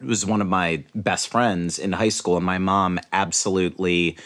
was 0.00 0.26
one 0.26 0.40
of 0.40 0.48
my 0.48 0.84
best 0.94 1.28
friends 1.28 1.78
in 1.78 1.92
high 1.92 2.08
school, 2.08 2.36
and 2.36 2.46
my 2.46 2.58
mom 2.58 2.98
absolutely 3.12 4.16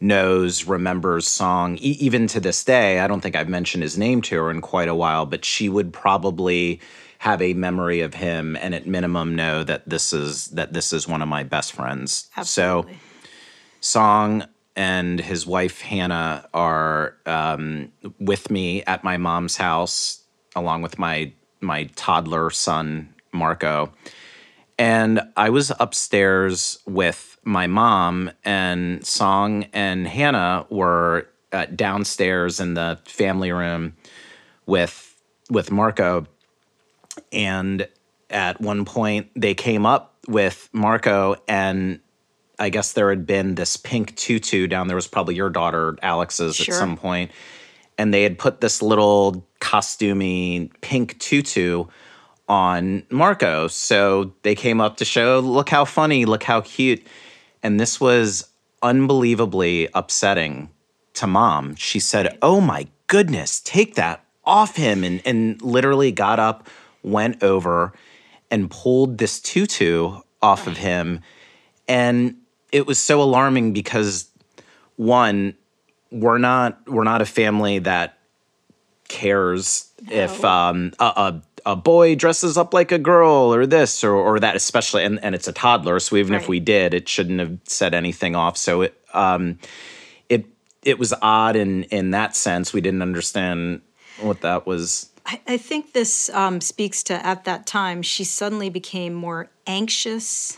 knows, 0.00 0.64
remembers 0.64 1.28
song 1.28 1.76
e- 1.76 1.96
even 2.00 2.26
to 2.28 2.40
this 2.40 2.64
day. 2.64 3.00
I 3.00 3.06
don't 3.06 3.20
think 3.20 3.36
I've 3.36 3.48
mentioned 3.48 3.82
his 3.82 3.98
name 3.98 4.22
to 4.22 4.36
her 4.36 4.50
in 4.50 4.60
quite 4.60 4.88
a 4.88 4.94
while, 4.94 5.26
but 5.26 5.44
she 5.44 5.68
would 5.68 5.92
probably 5.92 6.80
have 7.18 7.42
a 7.42 7.52
memory 7.52 8.00
of 8.00 8.14
him 8.14 8.56
and 8.56 8.74
at 8.74 8.86
minimum 8.86 9.36
know 9.36 9.62
that 9.62 9.86
this 9.86 10.14
is 10.14 10.46
that 10.48 10.72
this 10.72 10.92
is 10.92 11.06
one 11.06 11.20
of 11.20 11.28
my 11.28 11.42
best 11.42 11.72
friends. 11.72 12.30
Absolutely. 12.36 12.94
So 12.94 12.98
Song 13.82 14.44
and 14.74 15.20
his 15.20 15.46
wife 15.46 15.82
Hannah 15.82 16.48
are 16.54 17.16
um, 17.26 17.92
with 18.18 18.50
me 18.50 18.82
at 18.84 19.04
my 19.04 19.18
mom's 19.18 19.58
house 19.58 20.22
along 20.56 20.80
with 20.80 20.98
my 20.98 21.32
my 21.60 21.84
toddler 21.94 22.48
son 22.48 23.12
Marco 23.32 23.92
and 24.78 25.20
I 25.36 25.50
was 25.50 25.70
upstairs 25.78 26.78
with 26.86 27.29
my 27.44 27.66
mom, 27.66 28.30
and 28.44 29.04
Song 29.04 29.64
and 29.72 30.06
Hannah 30.06 30.66
were 30.70 31.26
uh, 31.52 31.66
downstairs 31.66 32.60
in 32.60 32.74
the 32.74 32.98
family 33.04 33.52
room 33.52 33.94
with 34.66 35.06
with 35.50 35.70
Marco. 35.70 36.26
And 37.32 37.88
at 38.28 38.60
one 38.60 38.84
point, 38.84 39.30
they 39.34 39.54
came 39.54 39.84
up 39.84 40.16
with 40.28 40.68
Marco, 40.72 41.36
and 41.48 42.00
I 42.58 42.68
guess 42.68 42.92
there 42.92 43.10
had 43.10 43.26
been 43.26 43.54
this 43.54 43.76
pink 43.76 44.16
tutu 44.16 44.66
down 44.66 44.86
there. 44.86 44.94
Was 44.94 45.06
probably 45.06 45.34
your 45.34 45.50
daughter 45.50 45.96
Alex's 46.02 46.56
sure. 46.56 46.74
at 46.74 46.78
some 46.78 46.96
point, 46.96 47.30
and 47.98 48.14
they 48.14 48.22
had 48.22 48.38
put 48.38 48.60
this 48.60 48.82
little 48.82 49.46
costumey 49.60 50.70
pink 50.80 51.18
tutu 51.18 51.84
on 52.50 53.04
Marco. 53.10 53.68
So 53.68 54.32
they 54.42 54.56
came 54.56 54.80
up 54.80 54.96
to 54.96 55.04
show, 55.04 55.38
look 55.38 55.68
how 55.68 55.84
funny, 55.84 56.24
look 56.24 56.42
how 56.42 56.60
cute. 56.60 57.06
And 57.62 57.78
this 57.78 58.00
was 58.00 58.48
unbelievably 58.82 59.88
upsetting 59.94 60.70
to 61.14 61.26
mom. 61.26 61.74
She 61.76 62.00
said, 62.00 62.38
Oh 62.42 62.60
my 62.60 62.86
goodness, 63.06 63.60
take 63.60 63.94
that 63.96 64.24
off 64.44 64.76
him. 64.76 65.04
And, 65.04 65.20
and 65.24 65.60
literally 65.62 66.12
got 66.12 66.38
up, 66.38 66.68
went 67.02 67.42
over, 67.42 67.92
and 68.50 68.70
pulled 68.70 69.18
this 69.18 69.40
tutu 69.40 70.20
off 70.42 70.66
of 70.66 70.78
him. 70.78 71.20
And 71.88 72.36
it 72.72 72.86
was 72.86 72.98
so 72.98 73.22
alarming 73.22 73.72
because 73.72 74.28
one, 74.96 75.56
we're 76.10 76.38
not 76.38 76.88
we're 76.88 77.04
not 77.04 77.22
a 77.22 77.26
family 77.26 77.78
that 77.80 78.18
cares 79.08 79.90
if 80.08 80.44
um, 80.44 80.92
a, 80.98 81.04
a 81.04 81.42
a 81.66 81.76
boy 81.76 82.14
dresses 82.14 82.56
up 82.56 82.74
like 82.74 82.92
a 82.92 82.98
girl 82.98 83.54
or 83.54 83.66
this 83.66 84.04
or 84.04 84.12
or 84.14 84.40
that, 84.40 84.56
especially 84.56 85.04
and, 85.04 85.22
and 85.22 85.34
it's 85.34 85.48
a 85.48 85.52
toddler. 85.52 86.00
So 86.00 86.16
even 86.16 86.34
if 86.34 86.48
we 86.48 86.60
did, 86.60 86.94
it 86.94 87.08
shouldn't 87.08 87.40
have 87.40 87.58
set 87.64 87.94
anything 87.94 88.36
off. 88.36 88.56
So 88.56 88.82
it 88.82 89.00
um, 89.14 89.58
it 90.28 90.46
it 90.82 90.98
was 90.98 91.14
odd 91.22 91.56
in 91.56 91.84
in 91.84 92.10
that 92.10 92.36
sense. 92.36 92.72
We 92.72 92.80
didn't 92.80 93.02
understand 93.02 93.82
what 94.20 94.40
that 94.42 94.66
was. 94.66 95.10
I, 95.26 95.40
I 95.46 95.56
think 95.56 95.92
this 95.92 96.30
um, 96.30 96.60
speaks 96.60 97.02
to 97.04 97.26
at 97.26 97.44
that 97.44 97.66
time, 97.66 98.02
she 98.02 98.24
suddenly 98.24 98.70
became 98.70 99.14
more 99.14 99.50
anxious 99.66 100.56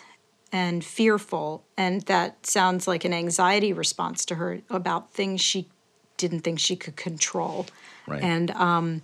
and 0.52 0.84
fearful. 0.84 1.64
And 1.76 2.02
that 2.02 2.46
sounds 2.46 2.86
like 2.86 3.04
an 3.04 3.12
anxiety 3.12 3.72
response 3.72 4.24
to 4.26 4.36
her 4.36 4.60
about 4.70 5.12
things 5.12 5.40
she 5.40 5.68
didn't 6.16 6.40
think 6.40 6.60
she 6.60 6.76
could 6.76 6.96
control. 6.96 7.66
Right. 8.06 8.22
And, 8.22 8.50
um, 8.52 9.02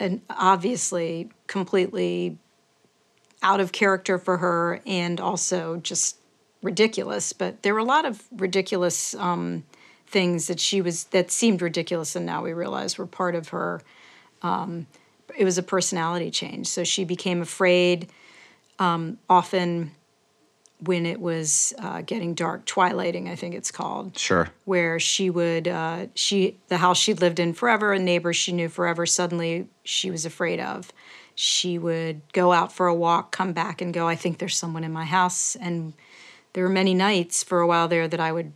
and 0.00 0.20
obviously, 0.30 1.30
completely 1.46 2.38
out 3.42 3.60
of 3.60 3.72
character 3.72 4.18
for 4.18 4.38
her 4.38 4.80
and 4.86 5.20
also 5.20 5.76
just 5.76 6.16
ridiculous. 6.62 7.32
But 7.32 7.62
there 7.62 7.72
were 7.72 7.80
a 7.80 7.84
lot 7.84 8.04
of 8.04 8.22
ridiculous 8.32 9.14
um, 9.14 9.64
things 10.06 10.46
that 10.48 10.60
she 10.60 10.80
was, 10.80 11.04
that 11.04 11.30
seemed 11.30 11.62
ridiculous. 11.62 12.16
And 12.16 12.26
now 12.26 12.42
we 12.42 12.52
realize 12.52 12.98
were 12.98 13.06
part 13.06 13.34
of 13.34 13.48
her 13.48 13.82
it 15.36 15.44
was 15.44 15.58
a 15.58 15.62
personality 15.62 16.30
change. 16.30 16.66
So 16.66 16.84
she 16.84 17.04
became 17.04 17.40
afraid 17.40 18.10
um, 18.78 19.18
often 19.28 19.92
when 20.80 21.06
it 21.06 21.20
was 21.20 21.72
uh, 21.78 22.02
getting 22.02 22.34
dark, 22.34 22.64
twilighting, 22.64 23.28
I 23.28 23.34
think 23.34 23.54
it's 23.54 23.70
called, 23.72 24.16
Sure. 24.16 24.48
where 24.64 25.00
she 25.00 25.28
would, 25.28 25.66
uh, 25.66 26.06
she, 26.14 26.56
the 26.68 26.76
house 26.76 26.98
she'd 26.98 27.20
lived 27.20 27.40
in 27.40 27.52
forever, 27.52 27.92
and 27.92 28.04
neighbors 28.04 28.36
she 28.36 28.52
knew 28.52 28.68
forever, 28.68 29.04
suddenly 29.04 29.66
she 29.82 30.10
was 30.10 30.24
afraid 30.24 30.60
of. 30.60 30.92
She 31.34 31.78
would 31.78 32.20
go 32.32 32.52
out 32.52 32.72
for 32.72 32.86
a 32.86 32.94
walk, 32.94 33.32
come 33.32 33.52
back, 33.52 33.80
and 33.80 33.92
go, 33.92 34.06
I 34.06 34.14
think 34.16 34.38
there's 34.38 34.56
someone 34.56 34.84
in 34.84 34.92
my 34.92 35.04
house. 35.04 35.56
And 35.56 35.94
there 36.52 36.64
were 36.64 36.70
many 36.70 36.94
nights 36.94 37.42
for 37.42 37.60
a 37.60 37.66
while 37.66 37.88
there 37.88 38.08
that 38.08 38.20
I 38.20 38.32
would 38.32 38.52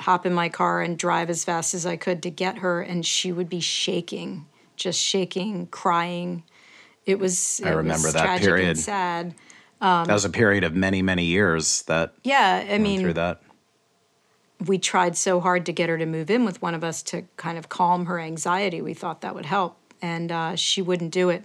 hop 0.00 0.26
in 0.26 0.32
my 0.32 0.48
car 0.48 0.80
and 0.82 0.98
drive 0.98 1.30
as 1.30 1.44
fast 1.44 1.74
as 1.74 1.86
I 1.86 1.96
could 1.96 2.22
to 2.22 2.30
get 2.30 2.58
her, 2.58 2.80
and 2.82 3.04
she 3.04 3.32
would 3.32 3.48
be 3.48 3.60
shaking, 3.60 4.46
just 4.76 5.00
shaking, 5.00 5.66
crying. 5.68 6.42
It 7.06 7.18
was. 7.18 7.60
I 7.64 7.70
remember 7.70 8.06
was 8.08 8.12
that 8.14 8.24
tragic 8.24 8.46
period. 8.46 8.68
And 8.70 8.78
sad. 8.78 9.34
That 9.82 10.08
was 10.12 10.24
a 10.24 10.30
period 10.30 10.64
of 10.64 10.74
many 10.74 11.02
many 11.02 11.24
years 11.24 11.82
that 11.82 12.14
Yeah, 12.24 12.66
I 12.70 12.78
mean, 12.78 13.00
through 13.00 13.14
that. 13.14 13.42
we 14.66 14.78
tried 14.78 15.16
so 15.16 15.40
hard 15.40 15.66
to 15.66 15.72
get 15.72 15.88
her 15.88 15.98
to 15.98 16.06
move 16.06 16.30
in 16.30 16.44
with 16.44 16.62
one 16.62 16.74
of 16.74 16.84
us 16.84 17.02
to 17.04 17.22
kind 17.36 17.58
of 17.58 17.68
calm 17.68 18.06
her 18.06 18.18
anxiety. 18.20 18.80
We 18.80 18.94
thought 18.94 19.20
that 19.22 19.34
would 19.34 19.46
help, 19.46 19.76
and 20.00 20.30
uh, 20.30 20.56
she 20.56 20.80
wouldn't 20.82 21.10
do 21.10 21.28
it 21.30 21.44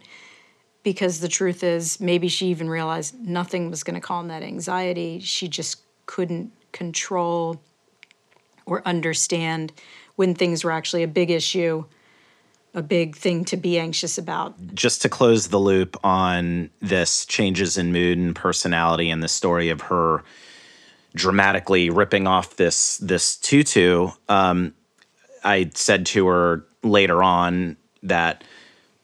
because 0.83 1.19
the 1.19 1.27
truth 1.27 1.63
is, 1.63 1.99
maybe 1.99 2.29
she 2.29 2.47
even 2.47 2.69
realized 2.69 3.19
nothing 3.19 3.69
was 3.69 3.83
going 3.83 3.95
to 3.95 3.99
calm 3.99 4.29
that 4.29 4.43
anxiety. 4.43 5.19
She 5.19 5.47
just 5.49 5.81
couldn't 6.05 6.51
control 6.71 7.61
or 8.65 8.81
understand 8.87 9.73
when 10.15 10.33
things 10.33 10.63
were 10.63 10.71
actually 10.71 11.03
a 11.03 11.07
big 11.07 11.29
issue, 11.29 11.83
a 12.73 12.81
big 12.81 13.15
thing 13.15 13.43
to 13.45 13.57
be 13.57 13.79
anxious 13.79 14.17
about. 14.17 14.55
just 14.75 15.01
to 15.01 15.09
close 15.09 15.47
the 15.47 15.57
loop 15.57 15.97
on 16.03 16.69
this 16.81 17.25
changes 17.25 17.77
in 17.77 17.91
mood 17.91 18.17
and 18.17 18.35
personality 18.35 19.09
and 19.09 19.23
the 19.23 19.27
story 19.27 19.69
of 19.69 19.81
her 19.81 20.23
dramatically 21.15 21.89
ripping 21.89 22.27
off 22.27 22.57
this 22.57 22.97
this 22.97 23.35
tutu 23.37 24.09
um, 24.29 24.73
i 25.43 25.69
said 25.73 26.05
to 26.05 26.27
her 26.27 26.63
later 26.83 27.23
on 27.23 27.75
that 28.03 28.43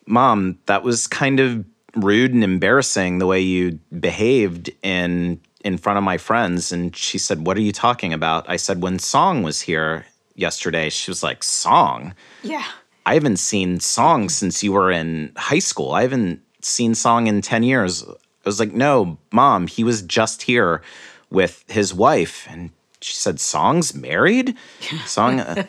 mom 0.05 0.59
that 0.67 0.83
was 0.83 1.07
kind 1.07 1.39
of 1.39 1.65
rude 1.95 2.33
and 2.33 2.43
embarrassing 2.43 3.17
the 3.19 3.25
way 3.25 3.39
you 3.39 3.79
behaved 3.99 4.69
in 4.83 5.39
in 5.63 5.77
front 5.77 5.97
of 5.97 6.03
my 6.03 6.17
friends 6.17 6.71
and 6.71 6.95
she 6.95 7.17
said 7.17 7.47
what 7.47 7.57
are 7.57 7.61
you 7.61 7.71
talking 7.71 8.13
about 8.13 8.47
i 8.47 8.57
said 8.57 8.83
when 8.83 8.99
song 8.99 9.41
was 9.41 9.61
here 9.61 10.05
yesterday 10.35 10.89
she 10.89 11.09
was 11.09 11.23
like 11.23 11.41
song 11.43 12.13
Yeah. 12.43 12.65
I 13.05 13.15
haven't 13.15 13.37
seen 13.37 13.79
Song 13.79 14.29
since 14.29 14.63
you 14.63 14.71
were 14.71 14.91
in 14.91 15.31
high 15.35 15.59
school. 15.59 15.91
I 15.91 16.03
haven't 16.03 16.41
seen 16.61 16.95
Song 16.95 17.27
in 17.27 17.41
10 17.41 17.63
years. 17.63 18.03
I 18.03 18.13
was 18.45 18.59
like, 18.59 18.73
no, 18.73 19.17
mom, 19.31 19.67
he 19.67 19.83
was 19.83 20.01
just 20.01 20.43
here 20.43 20.81
with 21.29 21.63
his 21.67 21.93
wife. 21.93 22.47
And 22.49 22.71
she 23.01 23.13
said, 23.13 23.39
Song's 23.39 23.93
married? 23.93 24.55
Song. 25.05 25.39
uh, 25.39 25.67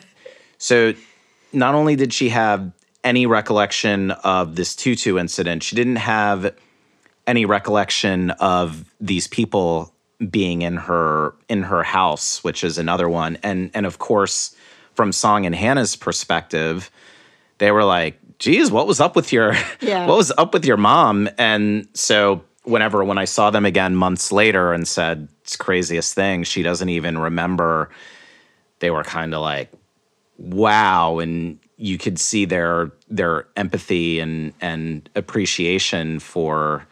so 0.57 0.93
not 1.51 1.75
only 1.75 1.95
did 1.95 2.13
she 2.13 2.29
have 2.29 2.71
any 3.03 3.25
recollection 3.25 4.11
of 4.11 4.55
this 4.55 4.75
tutu 4.75 5.17
incident, 5.17 5.63
she 5.63 5.75
didn't 5.75 5.97
have 5.97 6.55
any 7.27 7.45
recollection 7.45 8.31
of 8.31 8.85
these 8.99 9.27
people 9.27 9.93
being 10.29 10.61
in 10.61 10.77
her 10.77 11.33
in 11.49 11.63
her 11.63 11.83
house, 11.83 12.43
which 12.43 12.63
is 12.63 12.77
another 12.77 13.09
one. 13.09 13.37
And 13.43 13.69
and 13.73 13.85
of 13.85 13.99
course, 13.99 14.55
from 14.95 15.11
Song 15.11 15.45
and 15.45 15.53
Hannah's 15.53 15.95
perspective, 15.95 16.89
they 17.57 17.71
were 17.71 17.83
like, 17.83 18.19
geez, 18.39 18.71
what 18.71 18.87
was 18.87 18.99
up 18.99 19.15
with 19.15 19.31
your 19.31 19.53
Yeah. 19.81 20.07
what 20.07 20.17
was 20.17 20.31
up 20.37 20.53
with 20.53 20.65
your 20.65 20.77
mom? 20.77 21.29
And 21.37 21.87
so 21.93 22.43
whenever 22.63 23.03
when 23.03 23.17
I 23.17 23.25
saw 23.25 23.49
them 23.51 23.65
again 23.65 23.95
months 23.95 24.31
later 24.31 24.73
and 24.73 24.87
said 24.87 25.27
it's 25.41 25.55
craziest 25.55 26.13
thing, 26.13 26.43
she 26.43 26.63
doesn't 26.63 26.89
even 26.89 27.17
remember, 27.17 27.89
they 28.79 28.91
were 28.91 29.03
kind 29.03 29.33
of 29.33 29.41
like, 29.41 29.71
wow. 30.37 31.19
And 31.19 31.59
you 31.77 31.97
could 31.97 32.19
see 32.19 32.45
their 32.45 32.91
their 33.09 33.47
empathy 33.55 34.19
and 34.19 34.53
and 34.61 35.09
appreciation 35.15 36.19
for 36.19 36.87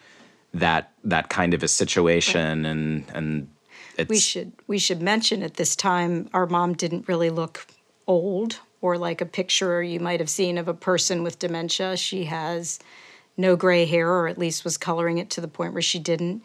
that 0.53 0.91
that 1.03 1.29
kind 1.29 1.53
of 1.53 1.63
a 1.63 1.67
situation 1.67 2.65
and 2.65 3.05
and 3.13 3.49
it's 3.97 4.09
we 4.09 4.19
should 4.19 4.51
we 4.67 4.77
should 4.77 5.01
mention 5.01 5.41
at 5.41 5.55
this 5.55 5.75
time 5.75 6.29
our 6.33 6.45
mom 6.45 6.73
didn't 6.73 7.07
really 7.07 7.29
look 7.29 7.65
old 8.07 8.59
or 8.83 8.97
like 8.97 9.21
a 9.21 9.25
picture 9.25 9.81
you 9.81 9.99
might 9.99 10.19
have 10.19 10.29
seen 10.29 10.59
of 10.59 10.67
a 10.67 10.73
person 10.73 11.23
with 11.23 11.39
dementia 11.39 11.97
she 11.97 12.25
has 12.25 12.79
no 13.35 13.55
gray 13.55 13.85
hair 13.85 14.07
or 14.07 14.27
at 14.27 14.37
least 14.37 14.63
was 14.63 14.77
coloring 14.77 15.17
it 15.17 15.31
to 15.31 15.41
the 15.41 15.47
point 15.47 15.73
where 15.73 15.81
she 15.81 15.97
didn't 15.97 16.43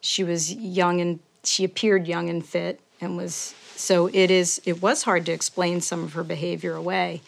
she 0.00 0.22
was 0.22 0.52
young 0.52 1.00
and 1.00 1.18
she 1.42 1.64
appeared 1.64 2.06
young 2.06 2.28
and 2.28 2.46
fit 2.46 2.78
and 3.00 3.16
was 3.16 3.54
so 3.74 4.08
it 4.12 4.30
is 4.30 4.60
it 4.64 4.80
was 4.80 5.02
hard 5.02 5.26
to 5.26 5.32
explain 5.32 5.80
some 5.80 6.04
of 6.04 6.12
her 6.12 6.22
behavior 6.22 6.76
away 6.76 7.20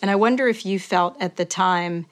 and 0.00 0.10
i 0.10 0.14
wonder 0.14 0.48
if 0.48 0.64
you 0.64 0.78
felt 0.78 1.20
at 1.20 1.36
the 1.36 1.44
time 1.44 2.06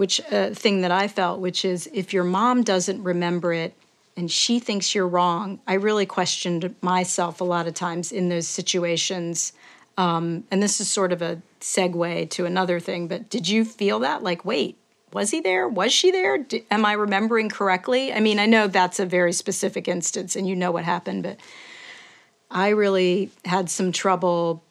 which 0.00 0.18
uh, 0.32 0.48
thing 0.54 0.80
that 0.80 0.90
I 0.90 1.08
felt, 1.08 1.40
which 1.40 1.62
is 1.62 1.86
if 1.92 2.14
your 2.14 2.24
mom 2.24 2.62
doesn't 2.62 3.02
remember 3.02 3.52
it 3.52 3.74
and 4.16 4.30
she 4.30 4.58
thinks 4.58 4.94
you're 4.94 5.06
wrong, 5.06 5.60
I 5.66 5.74
really 5.74 6.06
questioned 6.06 6.74
myself 6.80 7.42
a 7.42 7.44
lot 7.44 7.66
of 7.66 7.74
times 7.74 8.10
in 8.10 8.30
those 8.30 8.48
situations. 8.48 9.52
Um, 10.00 10.44
and 10.50 10.62
this 10.62 10.80
is 10.80 10.88
sort 10.88 11.12
of 11.12 11.20
a 11.20 11.42
segue 11.60 12.30
to 12.30 12.46
another 12.46 12.80
thing, 12.80 13.06
but 13.06 13.28
did 13.28 13.46
you 13.46 13.66
feel 13.66 13.98
that? 13.98 14.22
Like, 14.22 14.46
wait, 14.46 14.78
was 15.12 15.30
he 15.30 15.40
there? 15.40 15.68
Was 15.68 15.92
she 15.92 16.10
there? 16.10 16.38
D 16.38 16.64
am 16.70 16.86
I 16.86 16.94
remembering 16.94 17.50
correctly? 17.50 18.10
I 18.10 18.20
mean, 18.20 18.38
I 18.38 18.46
know 18.46 18.66
that's 18.66 18.98
a 18.98 19.04
very 19.04 19.34
specific 19.34 19.88
instance 19.88 20.36
and 20.36 20.48
you 20.48 20.56
know 20.56 20.72
what 20.72 20.84
happened, 20.84 21.24
but 21.24 21.38
I 22.50 22.70
really 22.70 23.30
had 23.44 23.68
some 23.68 23.92
trouble 23.92 24.64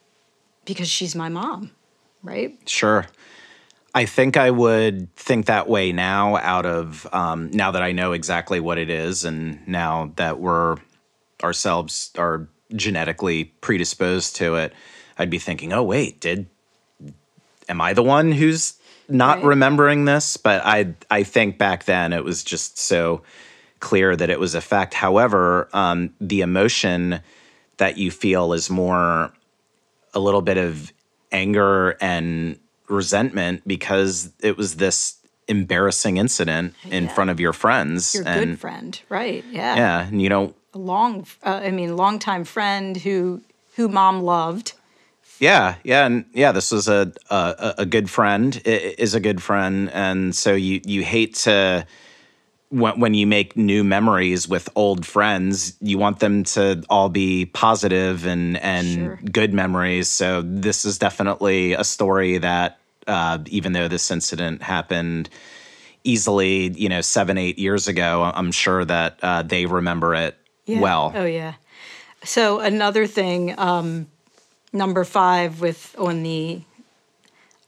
because 0.66 0.90
she's 0.90 1.16
my 1.16 1.30
mom, 1.30 1.74
right? 2.24 2.58
Sure. 2.66 3.06
I 3.94 4.06
think 4.06 4.36
I 4.36 4.50
would 4.50 5.14
think 5.16 5.46
that 5.46 5.70
way 5.70 5.92
now, 5.92 6.38
out 6.38 6.66
of 6.66 7.08
um, 7.14 7.52
now 7.52 7.70
that 7.70 7.84
I 7.84 7.92
know 7.92 8.14
exactly 8.14 8.60
what 8.60 8.80
it 8.80 8.90
is, 8.90 9.26
and 9.26 9.68
now 9.68 10.12
that 10.16 10.40
we're 10.40 10.78
ourselves 11.44 12.12
are 12.18 12.48
genetically 12.76 13.46
predisposed 13.62 14.38
to 14.38 14.56
it. 14.56 14.74
I'd 15.20 15.30
be 15.30 15.38
thinking, 15.38 15.74
oh 15.74 15.84
wait, 15.84 16.20
did 16.22 16.48
am 17.68 17.82
I 17.82 17.94
the 17.94 18.02
one 18.04 18.32
who's 18.32 18.74
not 19.08 19.38
Right. 19.40 19.46
remembering 19.48 20.06
this? 20.06 20.38
But 20.38 20.62
I 20.66 20.96
I 21.12 21.24
think 21.24 21.58
back 21.58 21.84
then 21.86 22.14
it 22.14 22.24
was 22.24 22.44
just 22.44 22.80
so 22.80 23.22
clear 23.80 24.16
that 24.16 24.30
it 24.30 24.40
was 24.40 24.56
a 24.56 24.62
fact. 24.62 24.94
However, 24.94 25.70
um, 25.74 26.14
the 26.20 26.42
emotion 26.42 27.20
that 27.78 27.98
you 27.98 28.12
feel 28.12 28.54
is 28.54 28.70
more 28.70 29.32
a 30.14 30.20
little 30.20 30.42
bit 30.42 30.58
of 30.58 30.92
anger 31.32 31.96
and 32.02 32.58
resentment 32.88 33.62
because 33.68 34.32
it 34.42 34.58
was 34.58 34.78
this 34.78 35.16
embarrassing 35.48 36.18
incident 36.18 36.74
in 36.90 37.04
Yeah. 37.06 37.10
front 37.14 37.30
of 37.30 37.40
your 37.40 37.54
friends 37.54 38.16
Your 38.16 38.24
and 38.28 38.52
good 38.52 38.60
friend, 38.60 39.00
right? 39.10 39.44
Yeah. 39.50 39.76
yeah 39.76 40.08
and 40.08 40.22
you 40.22 40.30
don't 40.30 40.56
a 40.74 40.78
long 40.78 41.26
uh, 41.44 41.62
i 41.64 41.72
mean 41.72 41.96
longtime 41.98 42.44
friend 42.44 42.98
who 42.98 43.42
who 43.76 43.88
mom 43.88 44.22
loved 44.22 44.74
yeah 45.40 45.76
yeah 45.84 46.06
and 46.06 46.26
yeah 46.34 46.52
this 46.52 46.72
was 46.72 46.88
a 46.88 47.12
a, 47.30 47.76
a 47.80 47.86
good 47.86 48.10
friend 48.10 48.62
is 48.66 49.14
a 49.16 49.20
good 49.20 49.42
friend 49.42 49.90
and 49.94 50.36
so 50.36 50.54
you 50.54 50.82
you 50.86 51.04
hate 51.04 51.36
to 51.36 51.86
when, 52.70 53.00
when 53.00 53.14
you 53.14 53.26
make 53.26 53.58
new 53.58 53.84
memories 53.84 54.48
with 54.48 54.70
old 54.76 55.06
friends 55.06 55.76
you 55.82 55.98
want 55.98 56.20
them 56.20 56.44
to 56.44 56.84
all 56.90 57.10
be 57.10 57.46
positive 57.46 58.26
and 58.26 58.58
and 58.58 58.86
Sure. 58.86 59.20
good 59.32 59.54
memories 59.54 60.08
so 60.08 60.42
this 60.44 60.86
is 60.86 60.98
definitely 60.98 61.74
a 61.74 61.84
story 61.84 62.38
that 62.38 62.78
uh, 63.08 63.40
even 63.48 63.74
though 63.74 63.88
this 63.88 64.12
incident 64.12 64.62
happened 64.62 65.30
easily, 66.04 66.70
you 66.70 66.88
know, 66.90 67.02
seven, 67.02 67.38
eight 67.38 67.58
years 67.60 67.88
ago. 67.88 68.24
I'm 68.34 68.52
sure 68.52 68.86
that 68.86 69.20
uh, 69.22 69.42
they 69.44 69.66
remember 69.66 70.16
it 70.16 70.38
Yeah. 70.66 70.80
well. 70.80 71.12
Oh 71.16 71.26
yeah. 71.26 71.56
So 72.24 72.60
another 72.60 73.08
thing, 73.08 73.58
um, 73.58 74.08
number 74.72 75.04
five 75.04 75.62
with 75.62 75.96
on 75.98 76.24
the 76.24 76.62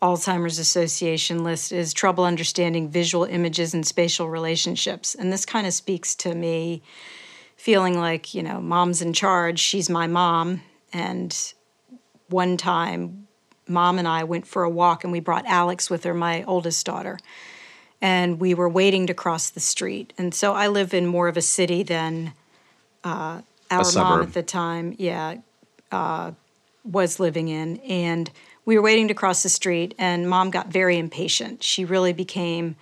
Alzheimer's 0.01 0.57
Association 0.57 1.43
list 1.43 1.71
is 1.71 1.93
trouble 1.93 2.23
understanding 2.23 2.89
visual 2.89 3.25
images 3.25 3.73
and 3.73 3.85
spatial 3.85 4.29
relationships, 4.29 5.15
and 5.15 5.31
this 5.31 5.45
kind 5.45 5.67
of 5.67 5.73
speaks 5.73 6.15
to 6.15 6.33
me 6.33 6.81
feeling 7.55 7.97
like 7.97 8.33
you 8.33 8.41
know 8.41 8.59
mom's 8.59 9.01
in 9.01 9.13
charge. 9.13 9.59
She's 9.59 9.89
my 9.89 10.07
mom, 10.07 10.61
and 10.91 11.53
one 12.29 12.57
time, 12.57 13.27
mom 13.67 13.99
and 13.99 14.07
I 14.07 14.23
went 14.23 14.47
for 14.47 14.63
a 14.63 14.69
walk, 14.69 15.03
and 15.03 15.11
we 15.11 15.19
brought 15.19 15.45
Alex 15.45 15.89
with 15.89 16.03
her, 16.03 16.13
my 16.13 16.43
oldest 16.43 16.85
daughter 16.85 17.19
and 18.01 18.39
we 18.39 18.53
were 18.53 18.67
waiting 18.67 19.07
to 19.07 19.13
cross 19.13 19.49
the 19.49 19.59
street. 19.59 20.11
And 20.17 20.33
so 20.33 20.53
I 20.53 20.67
live 20.67 20.93
in 20.93 21.05
more 21.05 21.27
of 21.27 21.37
a 21.37 21.41
city 21.41 21.83
than 21.83 22.33
uh, 23.03 23.41
our 23.69 23.91
mom 23.93 24.21
at 24.23 24.33
the 24.33 24.43
time, 24.43 24.95
yeah, 24.97 25.35
uh, 25.91 26.31
was 26.83 27.19
living 27.19 27.47
in. 27.47 27.77
And 27.77 28.29
we 28.65 28.75
were 28.75 28.81
waiting 28.83 29.07
to 29.07 29.13
cross 29.13 29.43
the 29.43 29.49
street, 29.49 29.95
and 29.97 30.29
mom 30.29 30.51
got 30.51 30.67
very 30.67 30.97
impatient. 30.97 31.63
She 31.63 31.85
really 31.85 32.13
became 32.13 32.75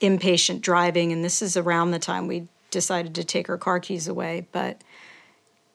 impatient 0.00 0.60
driving, 0.60 1.12
and 1.12 1.24
this 1.24 1.42
is 1.42 1.56
around 1.56 1.90
the 1.90 1.98
time 1.98 2.26
we 2.26 2.48
decided 2.70 3.14
to 3.14 3.24
take 3.24 3.46
her 3.46 3.56
car 3.56 3.80
keys 3.80 4.06
away. 4.06 4.46
But 4.52 4.82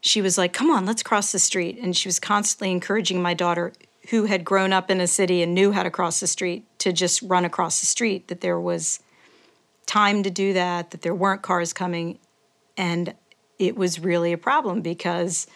she 0.02 0.22
was 0.22 0.38
like, 0.38 0.54
Come 0.54 0.70
on, 0.70 0.86
let's 0.86 1.04
cross 1.04 1.32
the 1.32 1.39
street. 1.39 1.80
And 1.82 1.96
she 1.96 2.08
was 2.08 2.20
constantly 2.20 2.72
encouraging 2.72 3.22
my 3.22 3.34
daughter, 3.34 3.74
who 4.10 4.26
had 4.26 4.46
grown 4.46 4.74
up 4.74 4.92
in 4.92 5.02
a 5.02 5.08
city 5.08 5.42
and 5.42 5.56
knew 5.56 5.72
how 5.72 5.84
to 5.84 5.92
cross 5.92 6.20
the 6.20 6.28
street, 6.28 6.66
to 6.80 6.94
just 6.94 7.22
run 7.22 7.46
across 7.46 7.80
the 7.80 7.86
street, 7.86 8.28
that 8.28 8.42
there 8.42 8.60
was 8.60 9.00
time 9.86 10.24
to 10.24 10.30
do 10.30 10.54
that, 10.54 10.92
that 10.92 11.02
there 11.02 11.16
weren't 11.16 11.42
cars 11.42 11.74
coming. 11.74 12.20
And 12.78 13.13
it 13.60 13.76
was 13.76 14.00
really 14.00 14.34
a 14.34 14.38
problem 14.38 14.82
because 14.82 15.48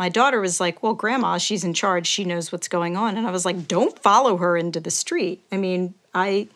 my 0.00 0.08
daughter 0.08 0.40
was 0.40 0.60
like, 0.60 0.82
Well, 0.82 0.94
grandma, 0.94 1.36
she's 1.36 1.62
in 1.62 1.74
charge. 1.74 2.06
She 2.06 2.24
knows 2.24 2.50
what's 2.50 2.68
going 2.68 2.96
on. 2.96 3.18
And 3.18 3.26
I 3.26 3.30
was 3.30 3.44
like, 3.44 3.68
Don't 3.68 3.98
follow 3.98 4.38
her 4.38 4.56
into 4.56 4.80
the 4.80 4.90
street. 4.90 5.44
I 5.52 5.58
mean, 5.58 5.92
I 6.14 6.48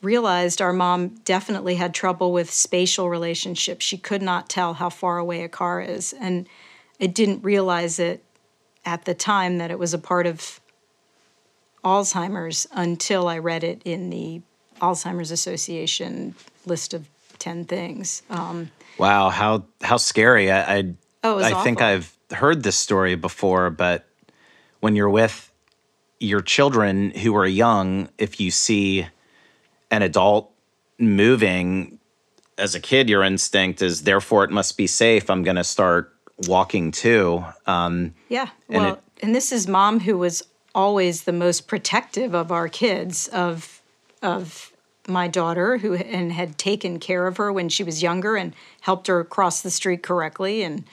realized 0.00 0.62
our 0.62 0.72
mom 0.72 1.08
definitely 1.24 1.74
had 1.74 1.92
trouble 1.92 2.32
with 2.32 2.48
spatial 2.48 3.10
relationships. 3.10 3.84
She 3.84 3.98
could 3.98 4.22
not 4.22 4.48
tell 4.48 4.74
how 4.74 4.90
far 4.90 5.18
away 5.18 5.42
a 5.42 5.48
car 5.48 5.80
is. 5.80 6.12
And 6.12 6.48
I 7.00 7.06
didn't 7.06 7.42
realize 7.42 7.98
it 7.98 8.22
at 8.84 9.06
the 9.06 9.14
time 9.14 9.58
that 9.58 9.72
it 9.72 9.78
was 9.80 9.92
a 9.92 9.98
part 9.98 10.28
of 10.28 10.60
Alzheimer's 11.84 12.68
until 12.70 13.26
I 13.26 13.38
read 13.38 13.64
it 13.64 13.82
in 13.84 14.10
the 14.10 14.40
Alzheimer's 14.80 15.32
Association 15.32 16.36
list 16.64 16.94
of 16.94 17.08
10 17.40 17.64
things. 17.64 18.22
Um, 18.30 18.70
Wow, 18.98 19.30
how 19.30 19.64
how 19.82 19.96
scary! 19.98 20.50
I 20.50 20.76
I, 20.76 20.94
Oh, 21.22 21.38
I 21.38 21.62
think. 21.64 21.82
I've 21.82 22.15
heard 22.32 22.62
this 22.62 22.76
story 22.76 23.14
before, 23.14 23.70
but 23.70 24.06
when 24.80 24.96
you're 24.96 25.10
with 25.10 25.50
your 26.18 26.40
children 26.40 27.10
who 27.10 27.34
are 27.36 27.46
young, 27.46 28.08
if 28.18 28.40
you 28.40 28.50
see 28.50 29.06
an 29.90 30.02
adult 30.02 30.50
moving 30.98 31.98
as 32.58 32.74
a 32.74 32.80
kid, 32.80 33.08
your 33.08 33.22
instinct 33.22 33.82
is 33.82 34.02
therefore 34.02 34.44
it 34.44 34.50
must 34.50 34.76
be 34.76 34.86
safe. 34.86 35.28
I'm 35.30 35.42
going 35.42 35.56
to 35.56 35.64
start 35.64 36.12
walking 36.48 36.90
too. 36.90 37.44
Um, 37.66 38.14
Yeah. 38.28 38.48
And 38.68 38.82
Well, 38.82 38.94
it- 38.94 39.02
and 39.22 39.34
this 39.34 39.52
is 39.52 39.66
mom 39.66 40.00
who 40.00 40.18
was 40.18 40.42
always 40.74 41.22
the 41.22 41.32
most 41.32 41.66
protective 41.68 42.34
of 42.34 42.52
our 42.52 42.68
kids, 42.68 43.28
of 43.28 43.80
of 44.22 44.72
my 45.08 45.28
daughter, 45.28 45.78
who 45.78 45.94
and 45.94 46.32
had 46.32 46.58
taken 46.58 46.98
care 46.98 47.26
of 47.26 47.36
her 47.36 47.52
when 47.52 47.68
she 47.68 47.84
was 47.84 48.02
younger 48.02 48.34
and 48.36 48.54
helped 48.80 49.06
her 49.06 49.22
cross 49.22 49.60
the 49.60 49.70
street 49.70 50.02
correctly. 50.02 50.62
And 50.62 50.84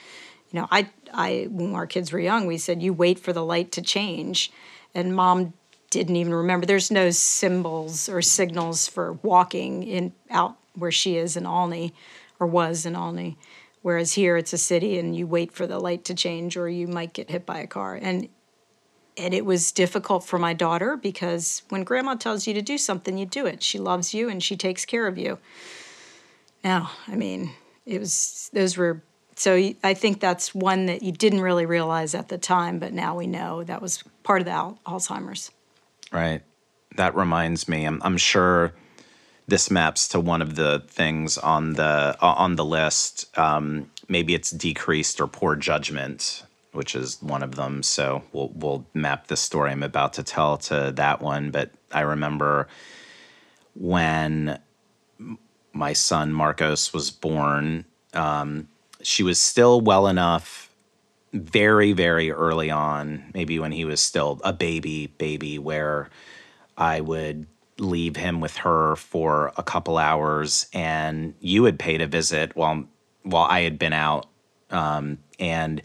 you 0.54 0.60
know, 0.60 0.68
I 0.70 0.88
I 1.12 1.48
when 1.50 1.74
our 1.74 1.88
kids 1.88 2.12
were 2.12 2.20
young, 2.20 2.46
we 2.46 2.58
said 2.58 2.80
you 2.80 2.92
wait 2.92 3.18
for 3.18 3.32
the 3.32 3.44
light 3.44 3.72
to 3.72 3.82
change, 3.82 4.52
and 4.94 5.16
mom 5.16 5.52
didn't 5.90 6.14
even 6.14 6.32
remember. 6.32 6.64
There's 6.64 6.92
no 6.92 7.10
symbols 7.10 8.08
or 8.08 8.22
signals 8.22 8.86
for 8.86 9.14
walking 9.14 9.82
in 9.82 10.12
out 10.30 10.56
where 10.76 10.92
she 10.92 11.16
is 11.16 11.36
in 11.36 11.44
Olney, 11.44 11.92
or 12.38 12.46
was 12.46 12.86
in 12.86 12.94
Olney. 12.94 13.36
Whereas 13.82 14.12
here 14.12 14.36
it's 14.36 14.52
a 14.52 14.58
city 14.58 14.96
and 14.96 15.16
you 15.16 15.26
wait 15.26 15.50
for 15.50 15.66
the 15.66 15.80
light 15.80 16.04
to 16.04 16.14
change 16.14 16.56
or 16.56 16.68
you 16.68 16.86
might 16.86 17.12
get 17.12 17.30
hit 17.30 17.44
by 17.44 17.58
a 17.58 17.66
car. 17.66 17.98
And 18.00 18.28
and 19.16 19.34
it 19.34 19.44
was 19.44 19.72
difficult 19.72 20.24
for 20.24 20.38
my 20.38 20.54
daughter 20.54 20.96
because 20.96 21.62
when 21.68 21.82
grandma 21.82 22.14
tells 22.14 22.46
you 22.46 22.54
to 22.54 22.62
do 22.62 22.78
something, 22.78 23.18
you 23.18 23.26
do 23.26 23.44
it. 23.44 23.60
She 23.62 23.80
loves 23.80 24.14
you 24.14 24.28
and 24.28 24.40
she 24.40 24.56
takes 24.56 24.84
care 24.84 25.08
of 25.08 25.18
you. 25.18 25.38
Now, 26.62 26.92
I 27.08 27.16
mean, 27.16 27.52
it 27.84 27.98
was 27.98 28.50
those 28.52 28.76
were 28.76 29.02
so 29.36 29.72
I 29.82 29.94
think 29.94 30.20
that's 30.20 30.54
one 30.54 30.86
that 30.86 31.02
you 31.02 31.12
didn't 31.12 31.40
really 31.40 31.66
realize 31.66 32.14
at 32.14 32.28
the 32.28 32.38
time, 32.38 32.78
but 32.78 32.92
now 32.92 33.16
we 33.16 33.26
know 33.26 33.64
that 33.64 33.82
was 33.82 34.02
part 34.22 34.40
of 34.40 34.46
the 34.46 34.52
al- 34.52 34.78
Alzheimer's. 34.86 35.50
Right. 36.12 36.42
That 36.96 37.14
reminds 37.16 37.68
me. 37.68 37.84
I'm, 37.84 38.00
I'm 38.02 38.16
sure 38.16 38.72
this 39.46 39.70
maps 39.70 40.08
to 40.08 40.20
one 40.20 40.40
of 40.40 40.54
the 40.54 40.84
things 40.88 41.36
on 41.38 41.74
the 41.74 42.16
uh, 42.20 42.34
on 42.36 42.56
the 42.56 42.64
list. 42.64 43.36
Um, 43.36 43.90
maybe 44.08 44.34
it's 44.34 44.50
decreased 44.50 45.20
or 45.20 45.26
poor 45.26 45.56
judgment, 45.56 46.44
which 46.72 46.94
is 46.94 47.20
one 47.20 47.42
of 47.42 47.56
them. 47.56 47.82
So 47.82 48.22
we'll 48.32 48.50
we'll 48.54 48.86
map 48.94 49.26
the 49.26 49.36
story 49.36 49.70
I'm 49.70 49.82
about 49.82 50.14
to 50.14 50.22
tell 50.22 50.56
to 50.58 50.92
that 50.94 51.20
one. 51.20 51.50
But 51.50 51.70
I 51.92 52.00
remember 52.02 52.68
when 53.74 54.58
my 55.72 55.92
son 55.92 56.32
Marcos 56.32 56.92
was 56.92 57.10
born. 57.10 57.84
Um, 58.12 58.68
she 59.06 59.22
was 59.22 59.40
still 59.40 59.80
well 59.80 60.06
enough 60.06 60.70
very 61.32 61.92
very 61.92 62.30
early 62.30 62.70
on 62.70 63.24
maybe 63.34 63.58
when 63.58 63.72
he 63.72 63.84
was 63.84 64.00
still 64.00 64.40
a 64.44 64.52
baby 64.52 65.08
baby 65.18 65.58
where 65.58 66.08
i 66.76 67.00
would 67.00 67.46
leave 67.78 68.14
him 68.14 68.40
with 68.40 68.56
her 68.56 68.94
for 68.94 69.52
a 69.56 69.62
couple 69.62 69.98
hours 69.98 70.66
and 70.72 71.34
you 71.40 71.64
had 71.64 71.78
paid 71.78 72.00
a 72.00 72.06
visit 72.06 72.54
while 72.54 72.84
while 73.22 73.46
i 73.50 73.60
had 73.60 73.78
been 73.78 73.92
out 73.92 74.26
um, 74.70 75.18
and 75.38 75.82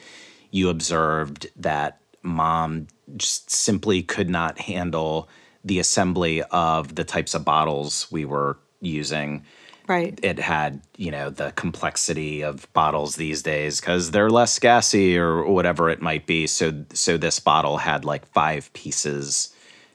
you 0.51 0.69
observed 0.69 1.47
that 1.55 1.99
mom 2.21 2.87
just 3.17 3.49
simply 3.49 4.03
could 4.03 4.29
not 4.29 4.59
handle 4.59 5.27
the 5.63 5.79
assembly 5.79 6.43
of 6.51 6.95
the 6.95 7.03
types 7.03 7.33
of 7.33 7.43
bottles 7.43 8.07
we 8.11 8.23
were 8.23 8.57
using 8.81 9.43
Right. 9.89 10.19
it 10.21 10.37
had 10.37 10.81
you 10.97 11.09
know 11.09 11.31
the 11.31 11.51
complexity 11.55 12.43
of 12.43 12.71
bottles 12.73 13.15
these 13.15 13.41
days 13.41 13.79
because 13.79 14.11
they're 14.11 14.29
less 14.29 14.59
gassy 14.59 15.17
or 15.17 15.43
whatever 15.43 15.89
it 15.89 15.99
might 15.99 16.27
be. 16.27 16.45
So 16.45 16.85
so 16.93 17.17
this 17.17 17.39
bottle 17.39 17.77
had 17.77 18.05
like 18.05 18.27
five 18.27 18.71
pieces 18.73 19.51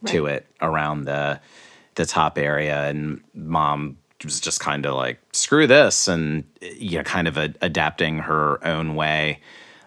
to 0.07 0.27
it 0.27 0.47
around 0.61 1.05
the 1.05 1.41
the 1.95 2.07
top 2.07 2.39
area. 2.39 2.89
And 2.89 3.21
mom 3.35 3.99
was 4.25 4.41
just 4.41 4.59
kind 4.59 4.85
of 4.85 4.95
like 4.95 5.21
screw 5.33 5.69
this 5.69 6.09
and 6.09 6.43
you 6.61 6.99
know 6.99 7.05
kind 7.05 7.29
of 7.29 7.37
a, 7.37 7.55
adapting 7.63 8.19
her 8.19 8.67
own 8.67 8.97
way 8.97 9.41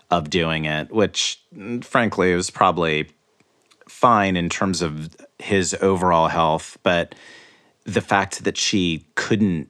of 0.09 0.29
doing 0.29 0.63
it 0.63 0.89
which 0.89 1.41
mm, 1.53 1.83
frankly 1.83 2.33
was 2.33 2.49
probably 2.49 3.09
fine 3.89 4.37
in 4.37 4.47
terms 4.47 4.81
of 4.81 5.15
his 5.37 5.75
overall 5.81 6.29
health. 6.29 6.77
But 6.83 7.13
the 7.83 8.01
fact 8.01 8.45
that 8.45 8.57
she 8.57 9.05
couldn't 9.15 9.69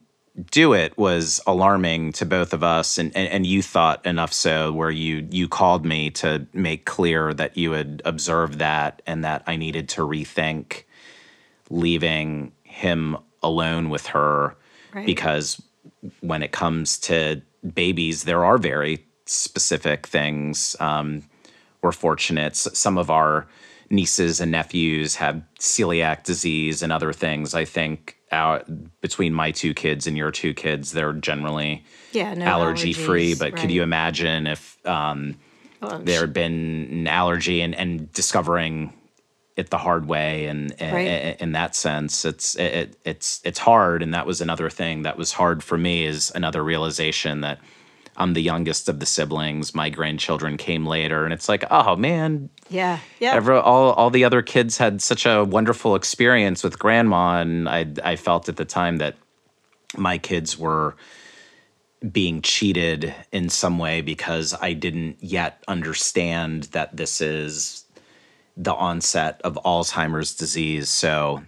do 0.52 0.73
it 0.73 0.95
was 0.97 1.41
alarming 1.47 2.12
to 2.13 2.26
both 2.26 2.54
of 2.54 2.63
us 2.63 2.97
and, 3.00 3.15
and, 3.15 3.28
and 3.30 3.45
you 3.45 3.62
thought 3.63 4.06
enough 4.06 4.32
so 4.32 4.71
where 4.71 4.91
you 4.91 5.28
you 5.32 5.47
called 5.47 5.84
me 5.84 6.12
to 6.12 6.45
make 6.54 6.86
clear 6.86 7.34
that 7.34 7.58
you 7.58 7.71
had 7.71 8.02
observed 8.06 8.60
that 8.60 9.02
and 9.08 9.23
that 9.26 9.43
I 9.47 9.56
needed 9.56 9.89
to 9.89 10.02
rethink 10.02 10.84
leaving 11.69 12.52
him 12.63 13.17
alone 13.41 13.89
with 13.89 14.08
her 14.08 14.56
Right. 14.93 15.06
because 15.06 15.62
when 16.21 16.41
it 16.43 16.52
comes 16.52 16.97
to 17.00 17.41
babies 17.73 18.23
there 18.23 18.45
are 18.45 18.58
very 18.58 19.06
specific 19.26 20.08
things 20.08 20.76
um, 20.80 21.23
we're 21.82 21.91
fortunate 21.91 22.56
some 22.56 22.97
of 22.97 23.10
our 23.10 23.47
nieces 23.89 24.39
and 24.41 24.52
nephews 24.52 25.15
have 25.15 25.41
celiac 25.60 26.23
disease 26.23 26.82
and 26.84 26.91
other 26.91 27.13
things 27.13 27.54
i 27.54 27.65
think 27.65 28.17
our, 28.32 28.63
between 29.02 29.34
my 29.34 29.52
two 29.52 29.73
kids 29.73 30.08
and 30.08 30.17
your 30.17 30.32
two 30.32 30.54
kids 30.54 30.91
they're 30.91 31.13
generally 31.13 31.84
Yeah, 32.12 32.34
no 32.34 32.45
allergy 32.45 32.93
free 32.93 33.34
but 33.36 33.56
could 33.56 33.71
you 33.71 33.84
imagine 33.84 34.47
if 34.47 34.78
um, 34.86 35.36
Oh, 35.80 36.00
there 36.00 36.21
had 36.21 36.34
been 36.34 36.88
an 36.91 37.08
allergy 37.08 37.62
and, 37.62 37.76
and 37.76 38.12
discovering 38.13 38.91
it 39.56 39.69
the 39.69 39.78
hard 39.78 40.08
way 40.08 40.47
and, 40.47 40.73
and 40.82 40.93
Right. 40.93 41.39
in 41.39 41.52
that 41.52 41.76
sense 41.76 42.26
it's 42.26 42.56
it, 42.56 42.97
it's 43.06 43.41
it's 43.43 43.60
hard. 43.60 44.02
And 44.04 44.13
that 44.13 44.26
was 44.26 44.41
another 44.41 44.69
thing 44.69 45.04
that 45.04 45.17
was 45.17 45.34
hard 45.34 45.63
for 45.63 45.78
me 45.78 46.06
is 46.06 46.32
another 46.36 46.63
realization 46.63 47.41
that 47.41 47.60
I'm 48.18 48.34
the 48.34 48.42
youngest 48.42 48.90
of 48.90 49.00
the 49.00 49.06
siblings. 49.06 49.76
My 49.76 49.90
grandchildren 49.90 50.58
came 50.58 50.86
later, 50.86 51.24
and 51.24 51.34
it's 51.34 51.48
like, 51.48 51.64
oh 51.70 51.96
man, 51.96 52.50
Yeah. 52.70 53.00
Yeah. 53.20 53.36
Every, 53.36 53.58
all 53.58 53.92
all 53.94 54.10
the 54.10 54.24
other 54.24 54.42
kids 54.42 54.78
had 54.78 55.02
such 55.02 55.26
a 55.26 55.44
wonderful 55.44 55.96
experience 55.96 56.64
with 56.64 56.80
grandma, 56.80 57.42
and 57.42 57.70
I 57.70 57.86
I 58.04 58.16
felt 58.16 58.50
at 58.50 58.58
the 58.58 58.66
time 58.66 58.98
that 58.98 59.16
my 59.96 60.18
kids 60.18 60.58
were 60.58 60.96
being 62.12 62.42
cheated 62.42 63.14
in 63.32 63.50
some 63.50 63.80
way 63.80 64.02
because 64.02 64.56
I 64.60 64.74
didn't 64.74 65.18
yet 65.20 65.64
understand 65.68 66.64
that 66.66 66.96
this 66.96 67.22
is 67.22 67.86
the 68.56 68.74
onset 68.74 69.42
of 69.44 69.58
Alzheimer's 69.66 70.36
disease. 70.36 70.90
So 70.90 71.44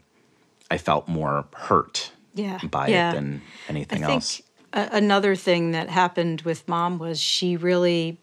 I 0.72 0.78
felt 0.78 1.08
more 1.08 1.46
hurt 1.54 2.12
yeah. 2.34 2.60
by 2.70 2.88
yeah. 2.88 3.12
it 3.12 3.16
than 3.16 3.42
anything 3.68 4.04
I 4.04 4.14
else. 4.14 4.42
A- 4.74 4.90
another 4.94 5.36
thing 5.36 5.72
that 5.72 5.90
happened 5.90 6.42
with 6.42 6.68
mom 6.68 7.00
was 7.00 7.20
she 7.20 7.56
really 7.58 8.18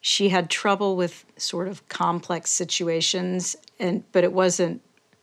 she 0.00 0.28
had 0.28 0.50
trouble 0.50 0.96
with 0.96 1.24
sort 1.36 1.68
of 1.68 1.86
complex 1.88 2.50
situations 2.50 3.56
and 3.78 4.04
but 4.12 4.24
it 4.24 4.32
wasn't 4.32 4.80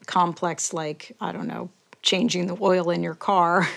complex 0.07 0.73
like 0.73 1.15
I 1.21 1.31
don't 1.31 1.47
know 1.47 1.69
changing 2.01 2.47
the 2.47 2.57
oil 2.61 2.89
in 2.89 3.03
your 3.03 3.13
car. 3.15 3.67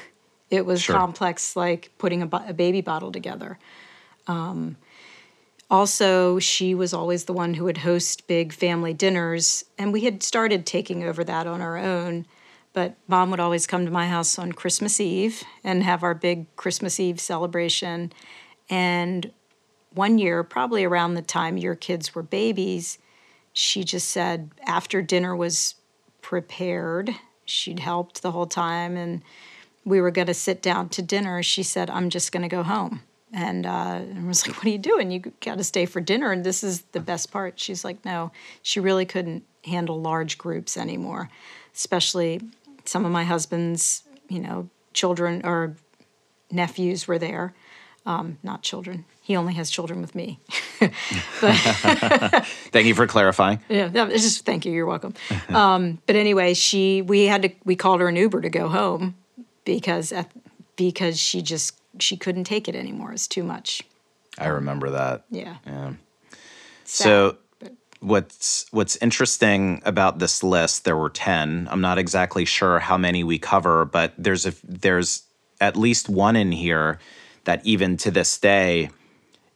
It 0.51 0.64
was 0.64 0.83
Sure. 0.83 0.94
complex 0.97 1.57
like 1.57 1.90
putting 1.99 2.23
a, 2.23 2.27
bo- 2.27 2.44
a 2.47 2.55
baby 2.55 2.81
bottle 2.81 3.11
together. 3.11 3.59
Um, 4.29 4.77
also, 5.70 6.38
she 6.38 6.75
was 6.75 6.94
always 6.94 7.25
the 7.25 7.33
one 7.33 7.55
who 7.55 7.64
would 7.64 7.79
host 7.79 8.27
big 8.27 8.53
family 8.53 8.94
dinners, 8.94 9.64
and 9.79 9.92
we 9.92 10.03
had 10.03 10.23
started 10.23 10.64
taking 10.64 11.03
over 11.03 11.25
that 11.25 11.47
on 11.47 11.61
our 11.61 11.77
own. 11.77 12.27
But 12.74 12.96
mom 13.08 13.30
would 13.30 13.40
always 13.40 13.66
come 13.66 13.87
to 13.87 13.90
my 13.90 14.08
house 14.08 14.38
on 14.38 14.52
Christmas 14.52 15.00
Eve 15.00 15.42
and 15.62 15.82
have 15.82 16.02
our 16.02 16.14
big 16.14 16.54
Christmas 16.56 17.00
Eve 17.00 17.20
celebration. 17.20 18.12
And 18.68 19.32
one 19.94 20.18
year, 20.18 20.42
probably 20.42 20.84
around 20.84 21.14
the 21.14 21.22
time 21.22 21.56
your 21.56 21.76
kids 21.76 22.14
were 22.14 22.22
babies, 22.22 22.98
she 23.54 23.84
just 23.84 24.08
said 24.08 24.50
after 24.66 25.00
dinner 25.00 25.34
was 25.34 25.76
prepared, 26.20 27.14
she'd 27.44 27.78
helped 27.78 28.22
the 28.22 28.32
whole 28.32 28.46
time, 28.46 28.96
and 28.96 29.22
we 29.84 30.00
were 30.00 30.10
going 30.10 30.26
to 30.26 30.34
sit 30.34 30.60
down 30.60 30.88
to 30.90 31.02
dinner. 31.02 31.42
She 31.42 31.62
said, 31.62 31.88
I'm 31.88 32.10
just 32.10 32.32
going 32.32 32.42
to 32.42 32.48
go 32.48 32.64
home. 32.64 33.02
And, 33.32 33.66
uh, 33.66 34.00
I 34.16 34.24
was 34.26 34.46
like, 34.46 34.56
What 34.56 34.66
are 34.66 34.70
you 34.70 34.78
doing? 34.78 35.10
You 35.10 35.32
got 35.40 35.58
to 35.58 35.64
stay 35.64 35.87
for 35.87 36.00
dinner. 36.00 36.32
And 36.32 36.44
this 36.44 36.64
is 36.64 36.82
the 36.92 37.00
best 37.00 37.30
part. 37.30 37.60
She's 37.60 37.84
like, 37.84 38.04
No, 38.04 38.32
she 38.62 38.80
really 38.80 39.04
couldn't 39.04 39.44
handle 39.64 40.00
large 40.00 40.38
groups 40.38 40.76
anymore, 40.76 41.30
especially 41.74 42.40
some 42.85 43.05
of 43.05 43.12
my 43.12 43.25
husband's, 43.25 44.03
you 44.29 44.40
know, 44.40 44.68
children 44.92 45.42
or 45.44 45.77
nephews 46.51 47.07
were 47.07 47.18
there. 47.18 47.55
Um, 48.07 48.38
not 48.42 48.62
children. 48.62 49.07
He 49.23 49.35
only 49.35 49.55
has 49.55 49.70
children 49.70 50.03
with 50.03 50.14
me. 50.14 50.38
Thank 51.40 52.87
you 52.87 52.94
for 52.94 53.07
clarifying. 53.07 53.61
Yeah, 53.70 53.88
just 53.88 54.44
thank 54.44 54.66
you. 54.66 54.73
You're 54.73 54.85
welcome. 54.85 55.14
Um, 55.49 55.99
but 56.07 56.14
anyway, 56.14 56.53
she 56.53 57.01
we 57.01 57.25
had 57.25 57.42
to 57.42 57.51
we 57.64 57.77
called 57.77 58.01
her 58.01 58.09
an 58.09 58.16
Uber 58.16 58.42
to 58.42 58.51
go 58.51 58.68
home 58.68 59.14
because 59.64 60.12
at, 60.12 60.31
because 60.77 61.18
she 61.18 61.40
just 61.40 61.81
she 61.99 62.16
couldn't 62.18 62.44
take 62.44 62.68
it 62.68 62.75
anymore. 62.75 63.12
It's 63.12 63.27
too 63.27 63.42
much. 63.42 63.83
I 64.38 64.49
remember 64.49 64.90
that. 64.90 65.25
Yeah. 65.31 65.57
Yeah. 65.66 65.94
Sad, 66.85 67.05
So 67.05 67.37
what's 68.04 68.66
what's 68.70 68.96
interesting 68.96 69.80
about 69.84 70.18
this 70.18 70.42
list 70.42 70.84
there 70.84 70.96
were 70.96 71.10
10 71.10 71.68
i'm 71.70 71.80
not 71.80 71.98
exactly 71.98 72.44
sure 72.44 72.78
how 72.78 72.98
many 72.98 73.24
we 73.24 73.38
cover 73.38 73.84
but 73.84 74.12
there's 74.18 74.46
a 74.46 74.54
there's 74.62 75.22
at 75.60 75.76
least 75.76 76.08
one 76.08 76.36
in 76.36 76.52
here 76.52 76.98
that 77.44 77.64
even 77.64 77.96
to 77.96 78.10
this 78.10 78.38
day 78.38 78.90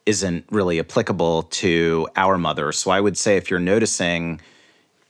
isn't 0.06 0.46
really 0.50 0.80
applicable 0.80 1.42
to 1.42 2.08
our 2.16 2.38
mother. 2.38 2.72
So 2.72 2.90
i 2.90 3.00
would 3.00 3.18
say 3.18 3.36
if 3.36 3.50
you're 3.50 3.60
noticing 3.60 4.40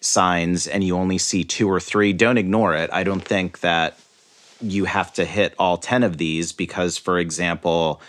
signs 0.00 0.66
and 0.66 0.82
you 0.84 0.96
only 0.96 1.18
see 1.18 1.44
two 1.44 1.68
or 1.68 1.80
three 1.80 2.12
don't 2.12 2.38
ignore 2.38 2.74
it. 2.74 2.90
I 2.92 3.04
don't 3.04 3.24
think 3.24 3.60
that 3.60 3.98
you 4.60 4.84
have 4.86 5.12
to 5.14 5.24
hit 5.24 5.54
all 5.58 5.76
10 5.76 6.02
of 6.02 6.18
these 6.18 6.52
because 6.52 6.96
for 6.98 7.18
example 7.18 8.00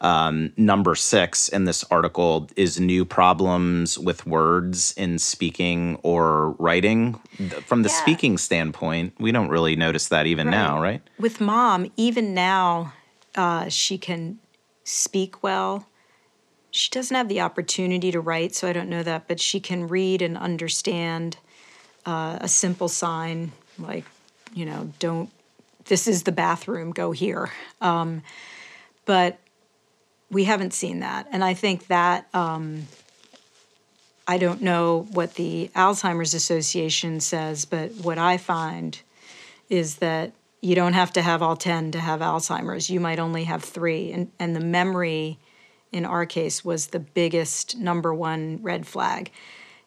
um, 0.00 0.52
number 0.56 0.94
six 0.94 1.48
in 1.48 1.64
this 1.64 1.84
article 1.90 2.48
is 2.56 2.78
new 2.78 3.04
problems 3.04 3.98
with 3.98 4.26
words 4.26 4.92
in 4.96 5.18
speaking 5.18 5.98
or 6.02 6.50
writing. 6.52 7.18
From 7.66 7.82
the 7.82 7.88
Yeah. 7.88 7.94
speaking 7.94 8.38
standpoint, 8.38 9.14
we 9.18 9.32
don't 9.32 9.48
really 9.48 9.74
notice 9.76 10.08
that 10.08 10.26
even 10.26 10.50
now, 10.50 10.80
right? 10.80 11.02
With 11.18 11.40
mom, 11.40 11.90
even 11.96 12.32
now, 12.32 12.92
uh, 13.34 13.68
she 13.68 13.98
can 13.98 14.38
speak 14.84 15.42
well. 15.42 15.86
She 16.70 16.90
doesn't 16.90 17.16
have 17.16 17.28
the 17.28 17.40
opportunity 17.40 18.12
to 18.12 18.20
write, 18.20 18.54
so 18.54 18.68
I 18.68 18.72
don't 18.72 18.88
know 18.88 19.02
that, 19.02 19.26
but 19.26 19.40
she 19.40 19.58
can 19.58 19.88
read 19.88 20.22
and 20.22 20.36
understand 20.36 21.38
uh, 22.06 22.38
a 22.40 22.48
simple 22.48 22.88
sign 22.88 23.52
like, 23.78 24.04
you 24.54 24.64
know, 24.64 24.92
don't, 24.98 25.30
this 25.86 26.06
is 26.06 26.22
the 26.22 26.32
bathroom, 26.32 26.90
go 26.92 27.12
here. 27.12 27.50
Um, 27.80 28.22
but 29.04 29.38
we 30.30 30.44
haven't 30.44 30.72
seen 30.72 31.00
that. 31.00 31.26
And 31.32 31.42
I 31.42 31.54
think 31.54 31.86
that, 31.86 32.26
um, 32.34 32.86
I 34.26 34.36
don't 34.36 34.60
know 34.60 35.06
what 35.12 35.34
the 35.34 35.70
Alzheimer's 35.74 36.34
Association 36.34 37.20
says, 37.20 37.64
but 37.64 37.92
what 38.02 38.18
I 38.18 38.36
find 38.36 39.00
is 39.70 39.96
that 39.96 40.32
you 40.60 40.74
don't 40.74 40.92
have 40.92 41.12
to 41.14 41.22
have 41.22 41.40
all 41.40 41.56
10 41.56 41.92
to 41.92 42.00
have 42.00 42.20
Alzheimer's. 42.20 42.90
You 42.90 43.00
might 43.00 43.18
only 43.18 43.44
have 43.44 43.64
three. 43.64 44.12
And, 44.12 44.30
and 44.38 44.54
the 44.54 44.60
memory 44.60 45.38
in 45.92 46.04
our 46.04 46.26
case 46.26 46.64
was 46.64 46.88
the 46.88 46.98
biggest 46.98 47.78
number 47.78 48.12
one 48.12 48.58
red 48.62 48.86
flag. 48.86 49.30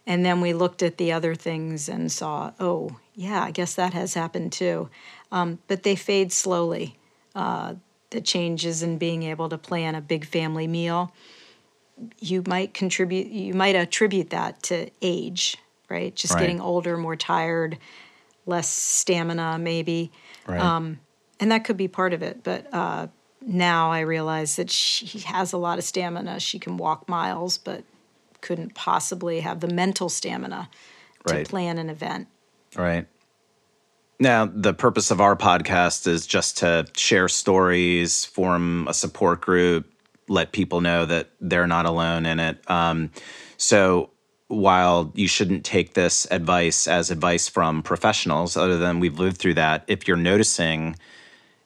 And 0.07 0.25
then 0.25 0.41
we 0.41 0.53
looked 0.53 0.81
at 0.81 0.97
the 0.97 1.11
other 1.11 1.35
things 1.35 1.87
and 1.87 2.11
saw, 2.11 2.53
oh, 2.59 2.97
yeah, 3.15 3.43
I 3.43 3.51
guess 3.51 3.75
that 3.75 3.93
has 3.93 4.13
happened 4.13 4.51
too. 4.51 4.89
Um, 5.31 5.59
but 5.67 5.83
they 5.83 5.95
fade 5.95 6.31
slowly. 6.31 6.97
Uh, 7.35 7.75
the 8.11 8.21
changes 8.21 8.83
in 8.83 8.97
being 8.97 9.23
able 9.23 9.49
to 9.49 9.57
plan 9.57 9.95
a 9.95 10.01
big 10.01 10.25
family 10.25 10.67
meal, 10.67 11.13
you 12.19 12.43
might 12.47 12.73
contribute, 12.73 13.27
you 13.27 13.53
might 13.53 13.75
attribute 13.75 14.29
that 14.29 14.61
to 14.63 14.89
age, 15.01 15.57
right? 15.89 16.15
Just 16.15 16.33
Right. 16.35 16.41
getting 16.41 16.61
older, 16.61 16.97
more 16.97 17.15
tired, 17.15 17.77
less 18.45 18.69
stamina, 18.69 19.57
maybe 19.59 20.11
Right. 20.47 20.59
Um, 20.59 20.99
and 21.39 21.51
that 21.51 21.63
could 21.63 21.77
be 21.77 21.87
part 21.87 22.13
of 22.13 22.21
it. 22.21 22.43
But 22.43 22.71
uh, 22.73 23.07
now 23.41 23.91
I 23.91 24.01
realize 24.01 24.55
that 24.57 24.69
she 24.69 25.19
has 25.19 25.53
a 25.53 25.57
lot 25.57 25.79
of 25.79 25.83
stamina. 25.83 26.39
She 26.39 26.59
can 26.59 26.77
walk 26.77 27.09
miles, 27.09 27.57
but 27.57 27.83
couldn't 28.41 28.75
possibly 28.75 29.39
have 29.41 29.59
the 29.59 29.67
mental 29.67 30.09
stamina 30.09 30.69
to 31.27 31.33
Right. 31.33 31.47
plan 31.47 31.77
an 31.77 31.89
event. 31.89 32.27
Right. 32.75 33.07
Now, 34.21 34.45
the 34.45 34.75
purpose 34.75 35.09
of 35.09 35.19
our 35.19 35.35
podcast 35.35 36.05
is 36.05 36.27
just 36.27 36.59
to 36.59 36.85
share 36.95 37.27
stories, 37.27 38.23
form 38.23 38.87
a 38.87 38.93
support 38.93 39.41
group, 39.41 39.91
let 40.27 40.51
people 40.51 40.79
know 40.79 41.07
that 41.07 41.31
they're 41.41 41.65
not 41.65 41.87
alone 41.87 42.27
in 42.27 42.39
it. 42.39 42.69
Um, 42.69 43.09
so, 43.57 44.11
while 44.47 45.11
you 45.15 45.27
shouldn't 45.27 45.65
take 45.65 45.95
this 45.95 46.27
advice 46.29 46.85
as 46.85 47.09
advice 47.09 47.49
from 47.49 47.81
professionals, 47.81 48.55
other 48.55 48.77
than 48.77 48.99
we've 48.99 49.17
lived 49.17 49.37
through 49.37 49.55
that, 49.55 49.85
if 49.87 50.07
you're 50.07 50.17
noticing 50.17 50.97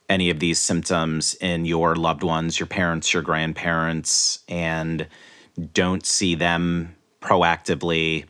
any 0.08 0.30
of 0.30 0.40
these 0.40 0.58
symptoms 0.58 1.34
in 1.42 1.66
your 1.66 1.98
loved 1.98 2.24
ones, 2.24 2.58
your 2.58 2.68
parents, 2.68 3.14
your 3.14 3.22
grandparents, 3.22 4.40
and 4.48 5.08
don't 5.74 6.06
see 6.06 6.36
them 6.36 6.96
proactively 7.22 8.24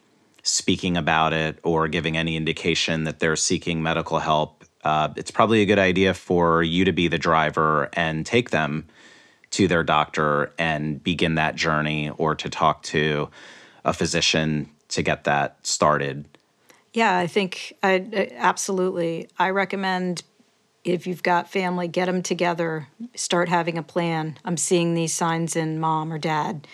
speaking 0.45 0.95
about 0.95 1.34
it 1.34 1.58
or 1.63 1.88
giving 1.88 2.15
any 2.15 2.36
indication 2.38 3.03
that 3.03 3.19
they're 3.19 3.36
seeking 3.36 3.81
medical 3.81 4.19
help, 4.19 4.63
uh, 4.84 5.10
it's 5.15 5.31
probably 5.31 5.63
a 5.63 5.65
good 5.65 5.79
idea 5.79 6.13
for 6.13 6.62
you 6.62 6.86
to 6.86 6.91
be 6.91 7.08
the 7.08 7.17
driver 7.17 7.89
and 7.93 8.27
take 8.27 8.51
them 8.51 8.86
to 9.49 9.67
their 9.67 9.84
doctor 9.84 10.53
and 10.60 11.03
begin 11.03 11.36
that 11.36 11.55
journey 11.55 12.12
or 12.12 12.36
to 12.36 12.47
talk 12.47 12.84
to 12.84 13.27
a 13.84 13.91
physician 13.91 14.69
to 14.89 15.01
get 15.01 15.23
that 15.23 15.58
started. 15.65 16.27
Yeah, 16.93 17.17
I 17.17 17.25
think 17.25 17.73
I 17.81 17.93
I- 18.15 18.31
absolutely. 18.36 19.27
I 19.39 19.49
recommend 19.49 20.21
if 20.84 21.08
you've 21.08 21.23
got 21.23 21.49
family, 21.49 21.88
get 21.88 22.05
them 22.05 22.21
together, 22.21 22.88
start 23.15 23.49
having 23.49 23.79
a 23.79 23.84
plan. 23.84 24.38
I'm 24.45 24.58
seeing 24.58 24.93
these 24.93 25.13
signs 25.13 25.55
in 25.55 25.79
mom 25.79 26.13
or 26.13 26.19
dad. 26.19 26.67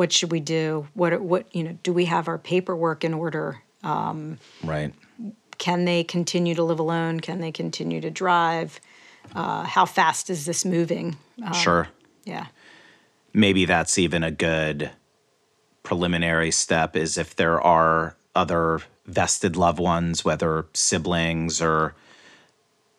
What 0.00 0.12
should 0.12 0.32
we 0.32 0.40
do? 0.40 0.88
What 0.94 1.20
what 1.20 1.54
you 1.54 1.62
know? 1.62 1.78
Do 1.82 1.92
we 1.92 2.06
have 2.06 2.26
our 2.26 2.38
paperwork 2.38 3.04
in 3.04 3.12
order? 3.12 3.60
Right. 4.64 4.94
Can 5.58 5.84
they 5.84 6.04
continue 6.04 6.54
to 6.54 6.64
live 6.64 6.78
alone? 6.78 7.20
Can 7.20 7.42
they 7.42 7.52
continue 7.52 8.00
to 8.00 8.10
drive? 8.10 8.80
Uh, 9.34 9.64
how 9.64 9.84
fast 9.84 10.30
is 10.30 10.46
this 10.46 10.64
moving? 10.64 11.18
Uh, 11.44 11.52
sure. 11.52 11.88
yeah, 12.24 12.46
maybe 13.34 13.66
that's 13.66 13.98
even 13.98 14.24
a 14.24 14.30
good 14.30 14.90
preliminary 15.82 16.50
step 16.50 16.96
is 16.96 17.18
if 17.18 17.36
there 17.36 17.60
are 17.60 18.16
other 18.34 18.80
vested 19.04 19.54
loved 19.54 19.80
ones 19.80 20.24
whether 20.24 20.64
siblings 20.72 21.60
or 21.60 21.94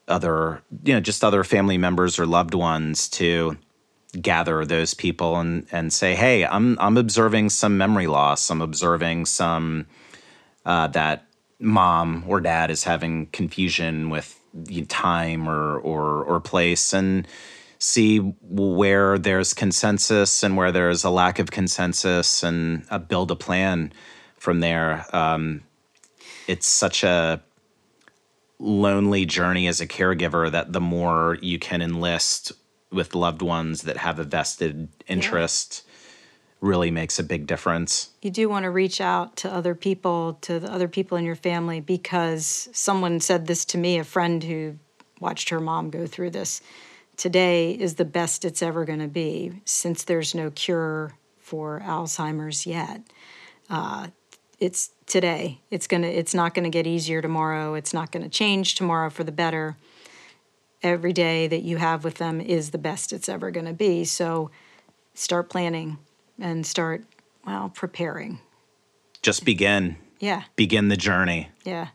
other 0.08 0.62
you 0.84 0.94
know 0.94 1.00
just 1.00 1.24
other 1.24 1.44
family 1.44 1.80
members 1.80 2.20
or 2.20 2.28
loved 2.28 2.54
ones 2.54 3.10
to 3.10 3.58
gather 4.20 4.66
those 4.66 4.94
people 4.94 5.38
and 5.38 5.66
and 5.72 5.94
say, 5.94 6.16
hey, 6.16 6.46
I'm 6.46 6.78
I'm 6.80 6.98
observing 6.98 7.50
some 7.50 7.78
memory 7.78 8.08
loss. 8.08 8.50
I'm 8.50 8.62
observing 8.62 9.26
some 9.26 9.88
uh, 10.66 10.88
that 10.88 11.26
mom 11.60 12.24
or 12.28 12.42
dad 12.42 12.72
is 12.72 12.84
having 12.84 13.28
confusion 13.28 14.10
with 14.10 14.38
time 14.90 15.48
or 15.48 15.78
or 15.80 16.24
or 16.24 16.40
place 16.40 16.94
and 16.94 17.28
see 17.80 18.20
where 18.20 19.18
there's 19.18 19.54
consensus 19.54 20.44
and 20.44 20.56
where 20.56 20.72
there's 20.72 21.04
a 21.04 21.10
lack 21.10 21.40
of 21.40 21.50
consensus 21.50 22.44
and 22.44 22.86
uh, 22.92 23.00
build 23.00 23.32
a 23.32 23.36
plan 23.36 23.92
from 24.38 24.60
there. 24.60 25.06
Um, 25.16 25.64
it's 26.48 26.68
such 26.68 27.04
a 27.04 27.42
lonely 28.60 29.26
journey 29.26 29.68
as 29.68 29.82
a 29.82 29.88
caregiver 29.88 30.52
that 30.52 30.74
the 30.74 30.82
more 30.82 31.40
you 31.42 31.58
can 31.58 31.82
enlist 31.82 32.52
with 32.92 33.16
loved 33.16 33.42
ones 33.42 33.84
that 33.84 33.98
have 33.98 34.20
a 34.20 34.24
vested 34.24 34.90
interest 35.08 35.84
yeah. 35.86 36.68
really 36.70 36.92
makes 36.92 37.20
a 37.20 37.24
big 37.24 37.48
difference. 37.48 38.10
You 38.22 38.32
do 38.32 38.50
want 38.50 38.64
to 38.64 38.70
reach 38.70 39.00
out 39.00 39.38
to 39.38 39.54
other 39.54 39.76
people, 39.76 40.38
to 40.42 40.60
the 40.60 40.72
other 40.72 40.88
people 40.88 41.18
in 41.18 41.26
your 41.26 41.36
family, 41.36 41.80
because 41.80 42.70
someone 42.74 43.20
said 43.20 43.48
this 43.48 43.66
to 43.66 43.78
me, 43.78 43.98
a 43.98 44.04
friend 44.04 44.44
who 44.44 44.78
watched 45.20 45.50
her 45.50 45.60
mom 45.60 45.90
go 45.90 46.06
through 46.06 46.32
this. 46.32 46.62
Today 47.16 47.72
is 47.72 47.96
the 47.96 48.06
best 48.06 48.44
it's 48.44 48.62
ever 48.62 48.84
going 48.84 49.00
to 49.00 49.08
be 49.08 49.62
since 49.64 50.04
there's 50.04 50.34
no 50.34 50.50
cure 50.50 51.14
for 51.40 51.82
Alzheimer's 51.86 52.66
yet. 52.66 53.02
Uh, 53.70 54.08
it's 54.60 54.92
today. 55.06 55.60
It's 55.70 55.88
gonna. 55.88 56.08
It's 56.08 56.34
not 56.34 56.54
going 56.54 56.64
to 56.64 56.70
get 56.70 56.86
easier 56.88 57.22
tomorrow. 57.22 57.74
It's 57.74 57.94
not 57.94 58.12
going 58.12 58.24
to 58.24 58.30
change 58.30 58.76
tomorrow 58.76 59.10
for 59.10 59.24
the 59.24 59.32
better. 59.32 59.76
Every 60.84 61.14
day 61.14 61.48
that 61.48 61.62
you 61.62 61.78
have 61.78 62.04
with 62.04 62.16
them 62.16 62.42
is 62.42 62.72
the 62.72 62.78
best 62.78 63.14
it's 63.14 63.30
ever 63.30 63.52
going 63.52 63.68
to 63.68 63.74
be. 63.74 64.04
So, 64.04 64.50
start 65.14 65.50
planning 65.50 66.00
and 66.40 66.66
start 66.66 67.04
well 67.46 67.70
preparing. 67.70 68.40
Just 69.22 69.46
begin. 69.46 69.98
Yeah. 70.20 70.44
Begin 70.56 70.88
the 70.88 70.98
journey. 70.98 71.50
Yeah. 71.64 71.90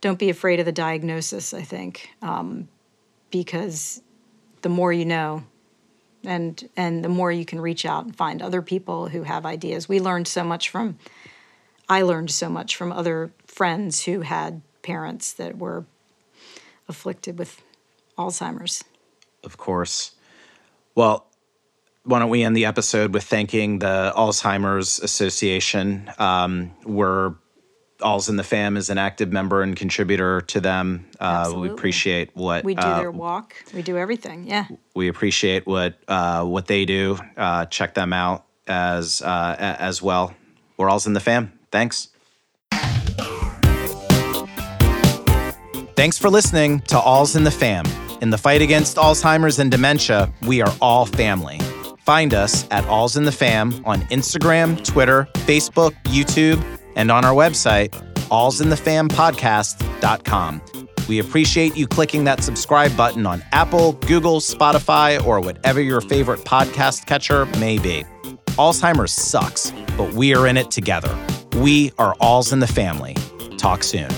Don't 0.00 0.18
be 0.18 0.30
afraid 0.30 0.60
of 0.60 0.66
the 0.66 0.72
diagnosis. 0.72 1.54
I 1.54 1.62
think 1.62 2.10
um, 2.22 2.68
because 3.30 4.02
the 4.62 4.68
more 4.68 4.92
you 4.92 5.04
know, 5.04 5.44
and 6.24 6.68
and 6.76 7.04
the 7.04 7.08
more 7.08 7.32
you 7.32 7.44
can 7.44 7.60
reach 7.60 7.84
out 7.84 8.04
and 8.04 8.14
find 8.14 8.40
other 8.40 8.62
people 8.62 9.08
who 9.08 9.22
have 9.22 9.44
ideas. 9.46 9.88
We 9.88 10.00
learned 10.00 10.28
so 10.28 10.44
much 10.44 10.68
from 10.68 10.98
I 11.88 12.02
learned 12.02 12.30
so 12.30 12.48
much 12.48 12.76
from 12.76 12.92
other 12.92 13.32
friends 13.46 14.04
who 14.04 14.20
had 14.20 14.62
parents 14.82 15.32
that 15.34 15.58
were 15.58 15.84
afflicted 16.88 17.38
with 17.38 17.62
Alzheimer's. 18.18 18.84
Of 19.42 19.56
course. 19.56 20.12
Well, 20.94 21.26
why 22.04 22.18
don't 22.18 22.30
we 22.30 22.42
end 22.42 22.56
the 22.56 22.66
episode 22.66 23.14
with 23.14 23.24
thanking 23.24 23.78
the 23.78 24.12
Alzheimer's 24.16 25.00
Association? 25.00 26.10
Um, 26.18 26.72
we're 26.84 27.34
All's 28.02 28.28
in 28.28 28.36
the 28.36 28.44
Fam 28.44 28.76
is 28.76 28.90
an 28.90 28.98
active 28.98 29.32
member 29.32 29.62
and 29.62 29.74
contributor 29.74 30.42
to 30.42 30.60
them. 30.60 31.06
Uh, 31.18 31.52
we 31.56 31.70
appreciate 31.70 32.30
what 32.34 32.64
we 32.64 32.74
do. 32.74 32.80
Uh, 32.80 32.98
their 32.98 33.10
walk, 33.10 33.54
we 33.72 33.82
do 33.82 33.96
everything. 33.96 34.46
Yeah, 34.46 34.66
we 34.94 35.08
appreciate 35.08 35.66
what 35.66 35.98
uh, 36.08 36.44
what 36.44 36.66
they 36.66 36.84
do. 36.84 37.18
Uh, 37.36 37.66
check 37.66 37.94
them 37.94 38.12
out 38.12 38.44
as 38.66 39.22
uh, 39.22 39.56
as 39.58 40.02
well. 40.02 40.34
We're 40.76 40.90
All's 40.90 41.06
in 41.06 41.14
the 41.14 41.20
Fam. 41.20 41.58
Thanks. 41.70 42.08
Thanks 45.96 46.18
for 46.18 46.28
listening 46.28 46.80
to 46.80 46.98
All's 46.98 47.36
in 47.36 47.44
the 47.44 47.50
Fam. 47.50 47.84
In 48.20 48.30
the 48.30 48.38
fight 48.38 48.62
against 48.62 48.96
Alzheimer's 48.96 49.58
and 49.58 49.68
dementia, 49.70 50.32
we 50.46 50.62
are 50.62 50.72
all 50.80 51.04
family. 51.06 51.58
Find 52.04 52.32
us 52.34 52.66
at 52.70 52.84
All's 52.86 53.16
in 53.16 53.24
the 53.24 53.32
Fam 53.32 53.82
on 53.84 54.02
Instagram, 54.02 54.82
Twitter, 54.84 55.28
Facebook, 55.46 55.92
YouTube, 56.04 56.62
and 56.96 57.10
on 57.10 57.24
our 57.24 57.34
website, 57.34 57.90
allsinthefampodcast.com. 58.28 60.62
We 61.08 61.18
appreciate 61.18 61.76
you 61.76 61.86
clicking 61.86 62.24
that 62.24 62.42
subscribe 62.42 62.96
button 62.96 63.26
on 63.26 63.42
Apple, 63.52 63.92
Google, 63.92 64.40
Spotify, 64.40 65.24
or 65.26 65.40
whatever 65.40 65.80
your 65.80 66.00
favorite 66.00 66.40
podcast 66.40 67.06
catcher 67.06 67.46
may 67.58 67.78
be. 67.78 68.04
Alzheimer's 68.56 69.12
sucks, 69.12 69.72
but 69.96 70.14
we 70.14 70.34
are 70.34 70.46
in 70.46 70.56
it 70.56 70.70
together. 70.70 71.14
We 71.56 71.92
are 71.98 72.14
alls 72.20 72.52
in 72.52 72.60
the 72.60 72.66
family. 72.66 73.14
Talk 73.58 73.82
soon. 73.82 74.08